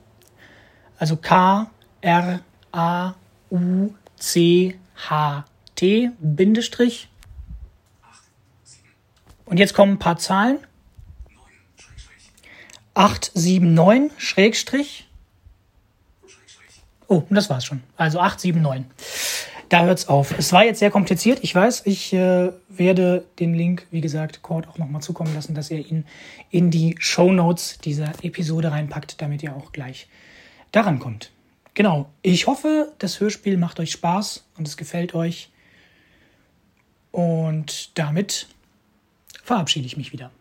Also 0.98 1.18
K 1.18 1.72
R 2.02 2.42
A 2.72 3.16
U 3.50 3.94
C 4.18 4.78
H 5.10 5.46
T 5.76 6.12
Bindestrich. 6.20 7.10
Und 9.46 9.58
jetzt 9.58 9.74
kommen 9.74 9.94
ein 9.94 10.00
paar 10.00 10.18
Zahlen 10.18 10.60
879 12.94 14.12
Schrägstrich 14.18 15.08
Oh, 17.12 17.24
das 17.30 17.50
war's 17.50 17.66
schon. 17.66 17.84
Also 17.98 18.22
879. 18.22 18.86
Da 19.68 19.84
hört's 19.84 20.08
auf. 20.08 20.34
Es 20.40 20.54
war 20.54 20.64
jetzt 20.64 20.80
sehr 20.80 20.92
kompliziert. 20.92 21.40
Ich 21.42 21.54
weiß, 21.54 21.86
ich 21.86 22.14
äh, 22.14 22.54
werde 22.70 23.26
den 23.38 23.54
Link, 23.54 23.86
wie 23.92 24.00
gesagt, 24.00 24.42
Cord 24.42 24.70
auch 24.70 24.78
nochmal 24.78 25.02
zukommen 25.02 25.34
lassen, 25.34 25.54
dass 25.54 25.70
ihr 25.72 25.86
ihn 25.86 26.06
in 26.52 26.72
die 26.72 26.96
Show 27.00 27.34
Notes 27.34 27.80
dieser 27.80 28.14
Episode 28.24 28.72
reinpackt, 28.72 29.22
damit 29.22 29.44
ihr 29.44 29.54
auch 29.54 29.74
gleich 29.74 30.08
daran 30.72 31.00
kommt. 31.00 31.32
Genau. 31.74 32.10
Ich 32.22 32.48
hoffe, 32.48 32.94
das 33.00 33.20
Hörspiel 33.20 33.58
macht 33.58 33.82
euch 33.82 33.92
Spaß 33.92 34.46
und 34.58 34.66
es 34.66 34.78
gefällt 34.78 35.14
euch. 35.14 35.50
Und 37.12 37.98
damit 38.00 38.48
verabschiede 39.44 39.86
ich 39.86 39.98
mich 39.98 40.14
wieder. 40.14 40.32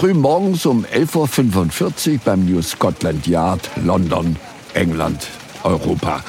Früh 0.00 0.14
morgens 0.14 0.64
um 0.64 0.86
11.45 0.86 2.12
Uhr 2.14 2.20
beim 2.24 2.46
New 2.46 2.62
Scotland 2.62 3.26
Yard, 3.26 3.68
London, 3.84 4.34
England, 4.72 5.26
Europa. 5.62 6.24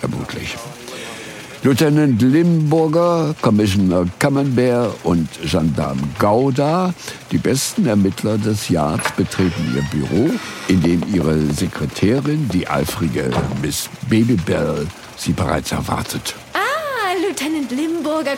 Vermutlich. 0.00 0.56
Lieutenant 1.62 2.22
Limburger, 2.22 3.34
Commissioner 3.42 4.06
Camembert 4.18 4.94
und 5.04 5.28
Gendarm 5.42 5.98
Gauda, 6.18 6.94
die 7.30 7.36
besten 7.36 7.84
Ermittler 7.84 8.38
des 8.38 8.70
Yards, 8.70 9.12
betreten 9.12 9.70
ihr 9.76 9.82
Büro, 9.90 10.30
in 10.68 10.80
dem 10.80 11.02
ihre 11.12 11.38
Sekretärin, 11.52 12.48
die 12.54 12.66
eifrige 12.68 13.30
Miss 13.60 13.90
Babybell, 14.08 14.86
sie 15.18 15.34
bereits 15.34 15.72
erwartet. 15.72 16.34
Lieutenant 17.20 17.70
Limburger, 17.70 17.87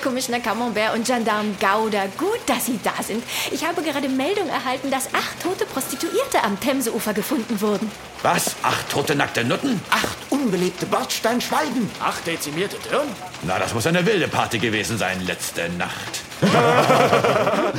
Commissioner 0.02 0.40
Camembert 0.40 0.94
und 0.94 1.06
Gendarm 1.06 1.56
Gauder. 1.58 2.04
Gut, 2.18 2.40
dass 2.46 2.66
Sie 2.66 2.78
da 2.82 3.02
sind. 3.02 3.22
Ich 3.50 3.66
habe 3.66 3.82
gerade 3.82 4.08
Meldung 4.08 4.48
erhalten, 4.48 4.90
dass 4.90 5.12
acht 5.14 5.42
tote 5.42 5.64
Prostituierte 5.64 6.44
am 6.44 6.60
Themseufer 6.60 7.14
gefunden 7.14 7.60
wurden. 7.60 7.90
Was? 8.22 8.56
Acht 8.62 8.90
tote 8.90 9.14
nackte 9.14 9.44
Nutten? 9.44 9.80
Acht 9.90 10.18
unbelebte 10.30 10.86
Bordsteinschwalben. 10.86 11.90
Acht 12.00 12.26
dezimierte 12.26 12.76
Dirn? 12.90 13.08
Na, 13.42 13.58
das 13.58 13.72
muss 13.72 13.86
eine 13.86 14.04
wilde 14.04 14.28
Party 14.28 14.58
gewesen 14.58 14.98
sein 14.98 15.24
letzte 15.24 15.70
Nacht. 15.70 16.20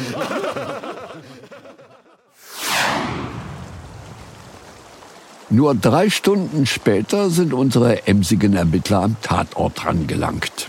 Nur 5.49 5.75
drei 5.75 6.09
Stunden 6.09 6.65
später 6.65 7.29
sind 7.29 7.53
unsere 7.53 8.07
emsigen 8.07 8.55
Ermittler 8.55 9.03
am 9.03 9.17
Tatort 9.21 9.85
rangelangt. 9.85 10.67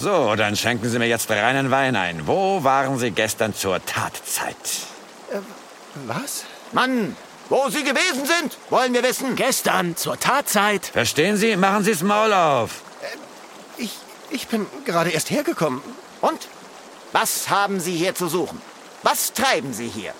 So, 0.00 0.36
dann 0.36 0.54
schenken 0.54 0.88
Sie 0.88 0.98
mir 0.98 1.08
jetzt 1.08 1.28
reinen 1.28 1.72
Wein 1.72 1.96
ein. 1.96 2.26
Wo 2.28 2.62
waren 2.62 2.98
Sie 2.98 3.10
gestern 3.10 3.52
zur 3.52 3.84
Tatzeit? 3.84 4.54
Äh, 5.32 5.38
was? 6.06 6.44
Mann, 6.70 7.16
wo 7.48 7.68
Sie 7.68 7.82
gewesen 7.82 8.24
sind, 8.24 8.56
wollen 8.70 8.94
wir 8.94 9.02
wissen. 9.02 9.34
Gestern 9.34 9.96
zur 9.96 10.18
Tatzeit. 10.18 10.86
Verstehen 10.86 11.36
Sie? 11.36 11.56
Machen 11.56 11.82
Sie's 11.82 12.02
Maul 12.02 12.32
auf. 12.32 12.82
Äh, 13.02 13.82
ich, 13.82 13.96
ich 14.30 14.46
bin 14.46 14.66
gerade 14.84 15.10
erst 15.10 15.30
hergekommen. 15.30 15.82
Und? 16.20 16.48
Was 17.10 17.48
haben 17.48 17.80
Sie 17.80 17.96
hier 17.96 18.14
zu 18.14 18.28
suchen? 18.28 18.60
Was 19.02 19.32
treiben 19.32 19.72
Sie 19.72 19.88
hier? 19.88 20.12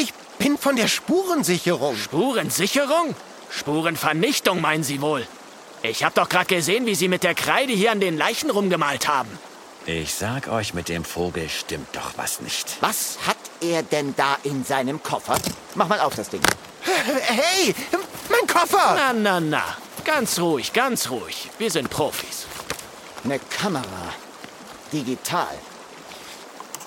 Ich 0.00 0.12
bin 0.38 0.58
von 0.58 0.74
der 0.74 0.88
Spurensicherung. 0.88 1.96
Spurensicherung? 1.96 3.14
Spurenvernichtung 3.50 4.60
meinen 4.60 4.82
Sie 4.82 5.00
wohl? 5.00 5.26
Ich 5.82 6.02
hab 6.02 6.14
doch 6.14 6.28
gerade 6.28 6.46
gesehen, 6.46 6.86
wie 6.86 6.94
Sie 6.94 7.08
mit 7.08 7.22
der 7.22 7.34
Kreide 7.34 7.72
hier 7.72 7.92
an 7.92 8.00
den 8.00 8.16
Leichen 8.16 8.50
rumgemalt 8.50 9.06
haben. 9.08 9.30
Ich 9.86 10.14
sag 10.14 10.48
euch, 10.48 10.74
mit 10.74 10.88
dem 10.88 11.04
Vogel 11.04 11.48
stimmt 11.48 11.94
doch 11.96 12.12
was 12.16 12.40
nicht. 12.40 12.76
Was 12.80 13.18
hat 13.26 13.38
er 13.60 13.82
denn 13.82 14.14
da 14.16 14.36
in 14.42 14.64
seinem 14.64 15.02
Koffer? 15.02 15.38
Mach 15.74 15.88
mal 15.88 16.00
auf 16.00 16.14
das 16.14 16.28
Ding. 16.28 16.42
Hey, 16.82 17.74
mein 18.28 18.46
Koffer! 18.46 18.94
Na, 18.96 19.12
na, 19.12 19.40
na. 19.40 19.62
Ganz 20.04 20.38
ruhig, 20.38 20.72
ganz 20.72 21.10
ruhig. 21.10 21.50
Wir 21.58 21.70
sind 21.70 21.90
Profis. 21.90 22.46
Eine 23.24 23.38
Kamera. 23.38 24.12
Digital. 24.92 25.58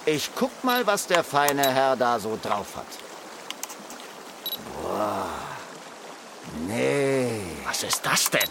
Ich 0.05 0.29
guck 0.35 0.63
mal, 0.63 0.85
was 0.85 1.07
der 1.07 1.23
feine 1.23 1.73
Herr 1.73 1.95
da 1.95 2.19
so 2.19 2.37
drauf 2.41 2.75
hat. 2.75 2.85
Boah. 4.81 5.25
Nee. 6.67 7.41
Was 7.65 7.83
ist 7.83 8.05
das 8.05 8.29
denn? 8.29 8.49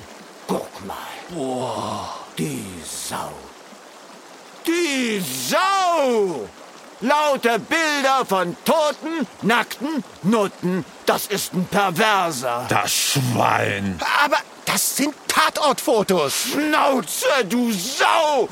Guck 0.81 0.87
mal. 0.87 0.97
Boah. 1.31 2.09
Die 2.39 2.65
Sau. 2.85 3.33
Die 4.67 5.21
Sau! 5.21 6.49
Laute 7.01 7.59
Bilder 7.59 8.25
von 8.27 8.57
toten, 8.65 9.27
nackten 9.43 10.05
Nutten. 10.23 10.85
Das 11.07 11.27
ist 11.27 11.55
ein 11.55 11.65
Perverser. 11.67 12.67
Das 12.69 12.93
Schwein. 12.93 13.99
Aber 14.23 14.37
das 14.67 14.97
sind 14.97 15.15
Tatortfotos. 15.29 16.51
Schnauze, 16.53 17.45
du 17.49 17.73
Sau! 17.73 18.49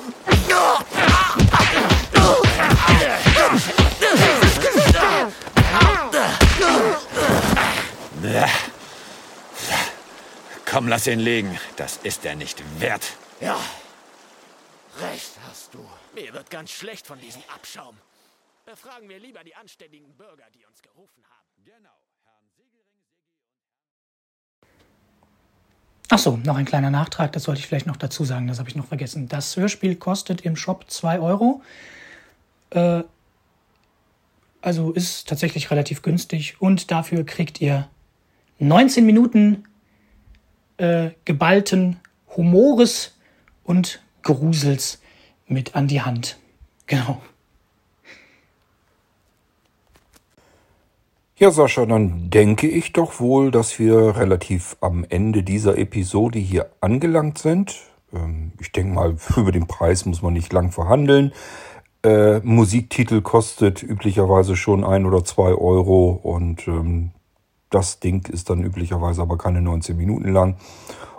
Komm, 10.71 10.87
lass 10.89 11.07
ihn 11.07 11.21
liegen. 11.21 11.59
Das 11.77 11.97
ist 12.03 12.27
er 12.27 12.37
nicht 12.37 12.63
wert. 12.79 13.17
Ja, 13.41 13.59
recht 15.01 15.33
hast 15.49 15.73
du. 15.73 15.79
Mir 16.15 16.35
wird 16.35 16.51
ganz 16.51 16.71
schlecht 16.71 17.07
von 17.07 17.19
diesem 17.21 17.43
Abschaum. 17.55 17.97
Befragen 18.67 19.09
wir 19.09 19.19
lieber 19.19 19.43
die 19.45 19.55
anständigen 19.55 20.13
Bürger, 20.15 20.45
die 20.55 20.67
uns 20.67 20.83
gerufen 20.83 21.25
haben. 21.25 21.65
Genau. 21.65 21.89
Ach 26.11 26.19
so, 26.19 26.37
noch 26.37 26.57
ein 26.57 26.65
kleiner 26.65 26.91
Nachtrag, 26.91 27.33
das 27.33 27.45
sollte 27.45 27.61
ich 27.61 27.67
vielleicht 27.67 27.87
noch 27.87 27.97
dazu 27.97 28.25
sagen, 28.25 28.47
das 28.47 28.59
habe 28.59 28.69
ich 28.69 28.77
noch 28.77 28.87
vergessen. 28.87 29.29
Das 29.29 29.57
Hörspiel 29.57 29.97
kostet 29.97 30.43
im 30.43 30.57
Shop 30.57 30.91
2 30.91 31.21
Euro. 31.21 31.63
Äh, 32.71 33.05
also 34.61 34.93
ist 34.93 35.29
tatsächlich 35.29 35.71
relativ 35.71 36.03
günstig 36.03 36.61
und 36.61 36.91
dafür 36.91 37.25
kriegt 37.25 37.61
ihr 37.61 37.89
19 38.59 39.07
Minuten 39.07 39.65
äh, 40.79 41.11
geballten 41.25 42.01
Humores 42.37 43.17
und 43.65 44.03
Grusels 44.23 45.01
mit 45.47 45.75
an 45.75 45.89
die 45.89 46.03
Hand. 46.03 46.39
Genau. 46.87 47.21
Ja, 51.37 51.53
Sascha, 51.53 51.87
dann 51.87 52.31
denke 52.31 52.67
ich 52.67 52.93
doch 52.93 53.21
wohl, 53.21 53.53
dass 53.53 53.79
wir 53.79 54.17
relativ 54.17 54.77
am 54.81 55.07
Ende 55.09 55.45
dieser 55.45 55.79
Episode 55.79 56.41
hier 56.41 56.69
angelangt 56.81 57.39
sind. 57.39 57.77
Ähm, 58.13 58.51
ich 58.61 58.73
denke 58.73 58.93
mal, 58.93 59.17
über 59.37 59.53
den 59.53 59.69
Preis 59.69 60.05
muss 60.05 60.21
man 60.21 60.33
nicht 60.33 60.53
lang 60.53 60.73
verhandeln. 60.73 61.33
Äh, 62.03 62.41
Musiktitel 62.41 63.21
kostet 63.21 63.83
üblicherweise 63.83 64.57
schon 64.57 64.85
ein 64.85 65.07
oder 65.07 65.25
zwei 65.25 65.53
Euro 65.53 66.11
und 66.11 66.67
ähm, 66.67 67.13
das 67.71 68.01
Ding 68.01 68.27
ist 68.29 68.51
dann 68.51 68.63
üblicherweise 68.63 69.23
aber 69.23 69.39
keine 69.39 69.61
19 69.61 69.97
Minuten 69.97 70.33
lang 70.33 70.57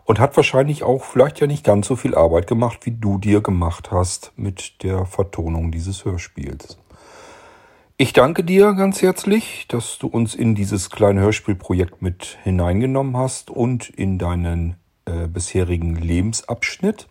und 0.05 0.19
hat 0.19 0.35
wahrscheinlich 0.35 0.83
auch 0.83 1.03
vielleicht 1.03 1.39
ja 1.39 1.47
nicht 1.47 1.63
ganz 1.63 1.88
so 1.88 1.95
viel 1.95 2.15
Arbeit 2.15 2.47
gemacht, 2.47 2.85
wie 2.85 2.91
du 2.91 3.17
dir 3.19 3.41
gemacht 3.41 3.91
hast 3.91 4.31
mit 4.35 4.81
der 4.83 5.05
Vertonung 5.05 5.71
dieses 5.71 6.03
Hörspiels. 6.05 6.79
Ich 7.97 8.13
danke 8.13 8.43
dir 8.43 8.73
ganz 8.73 9.01
herzlich, 9.01 9.67
dass 9.67 9.99
du 9.99 10.07
uns 10.07 10.33
in 10.33 10.55
dieses 10.55 10.89
kleine 10.89 11.19
Hörspielprojekt 11.19 12.01
mit 12.01 12.38
hineingenommen 12.43 13.17
hast 13.17 13.49
und 13.49 13.89
in 13.89 14.17
deinen 14.17 14.77
äh, 15.05 15.27
bisherigen 15.27 15.95
Lebensabschnitt 15.95 17.07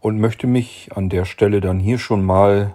und 0.00 0.20
möchte 0.20 0.46
mich 0.46 0.90
an 0.94 1.08
der 1.08 1.24
Stelle 1.24 1.60
dann 1.60 1.80
hier 1.80 1.98
schon 1.98 2.22
mal 2.22 2.74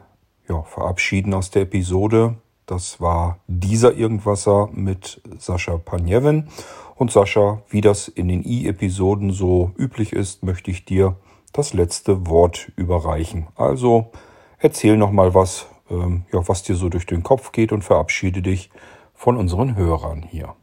ja, 0.49 0.63
verabschieden 0.63 1.33
aus 1.33 1.51
der 1.51 1.61
Episode. 1.61 2.35
Das 2.65 2.99
war 2.99 3.39
dieser 3.47 3.93
Irgendwasser 3.93 4.69
mit 4.73 5.21
Sascha 5.37 5.77
Panjewin. 5.77 6.49
Und 6.95 7.11
Sascha, 7.11 7.61
wie 7.69 7.81
das 7.81 8.07
in 8.07 8.27
den 8.27 8.43
I-Episoden 8.43 9.31
so 9.31 9.71
üblich 9.77 10.13
ist, 10.13 10.43
möchte 10.43 10.71
ich 10.71 10.85
dir 10.85 11.15
das 11.53 11.73
letzte 11.73 12.27
Wort 12.27 12.71
überreichen. 12.75 13.47
Also 13.55 14.11
erzähl 14.59 14.97
noch 14.97 15.11
mal 15.11 15.33
was 15.33 15.67
ähm, 15.89 16.25
ja, 16.31 16.47
was 16.47 16.63
dir 16.63 16.75
so 16.75 16.89
durch 16.89 17.05
den 17.05 17.23
Kopf 17.23 17.51
geht 17.51 17.71
und 17.71 17.83
verabschiede 17.83 18.41
dich 18.41 18.69
von 19.13 19.37
unseren 19.37 19.75
Hörern 19.75 20.23
hier. 20.23 20.55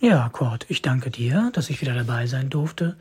Ja, 0.00 0.28
Kurt, 0.30 0.66
ich 0.68 0.82
danke 0.82 1.10
dir, 1.10 1.50
dass 1.52 1.70
ich 1.70 1.80
wieder 1.80 1.94
dabei 1.94 2.26
sein 2.26 2.48
durfte. 2.48 2.96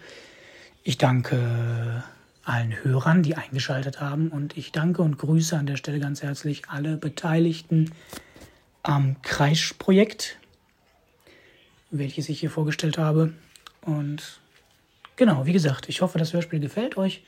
Ich 0.84 0.98
danke 0.98 2.04
allen 2.50 2.84
Hörern, 2.84 3.22
die 3.22 3.36
eingeschaltet 3.36 4.02
haben 4.02 4.30
und 4.30 4.58
ich 4.58 4.72
danke 4.72 5.04
und 5.04 5.20
grüße 5.20 5.56
an 5.56 5.68
der 5.68 5.78
Stelle 5.78 6.00
ganz 6.00 6.24
herzlich 6.24 6.64
alle 6.68 6.98
Beteiligten 6.98 7.92
am 8.82 9.22
Kreisprojekt, 9.22 10.40
welches 11.92 12.28
ich 12.28 12.40
hier 12.40 12.50
vorgestellt 12.50 12.98
habe. 12.98 13.34
Und 13.82 14.40
genau, 15.16 15.46
wie 15.46 15.54
gesagt, 15.54 15.90
ich 15.90 16.02
hoffe, 16.02 16.18
das 16.18 16.34
Hörspiel 16.34 16.60
gefällt 16.60 16.98
euch. 16.98 17.24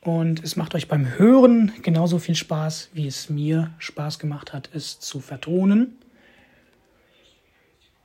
Und 0.00 0.42
es 0.42 0.56
macht 0.56 0.74
euch 0.74 0.88
beim 0.88 1.18
Hören 1.18 1.72
genauso 1.82 2.18
viel 2.18 2.36
Spaß, 2.36 2.90
wie 2.94 3.06
es 3.06 3.28
mir 3.28 3.70
Spaß 3.78 4.18
gemacht 4.18 4.54
hat, 4.54 4.70
es 4.72 4.98
zu 4.98 5.20
vertonen. 5.20 5.98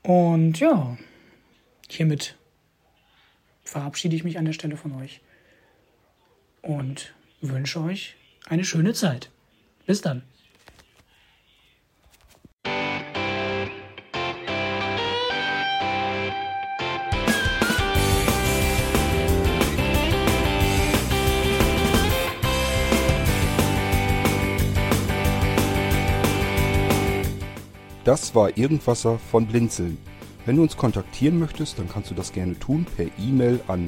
Und 0.01 0.59
ja, 0.59 0.97
hiermit 1.89 2.35
verabschiede 3.63 4.15
ich 4.15 4.25
mich 4.25 4.37
an 4.37 4.45
der 4.45 4.53
Stelle 4.53 4.75
von 4.75 4.93
euch 4.95 5.21
und 6.61 7.13
wünsche 7.41 7.81
euch 7.81 8.15
eine 8.47 8.63
schöne 8.63 8.93
Zeit. 8.93 9.29
Bis 9.85 10.01
dann. 10.01 10.23
Das 28.09 28.33
war 28.33 28.57
Irgendwasser 28.57 29.19
von 29.19 29.45
Blinzeln. 29.45 29.99
Wenn 30.47 30.55
du 30.55 30.63
uns 30.63 30.75
kontaktieren 30.75 31.37
möchtest, 31.37 31.77
dann 31.77 31.87
kannst 31.87 32.09
du 32.09 32.15
das 32.15 32.33
gerne 32.33 32.57
tun 32.57 32.87
per 32.97 33.05
E-Mail 33.19 33.59
an 33.67 33.87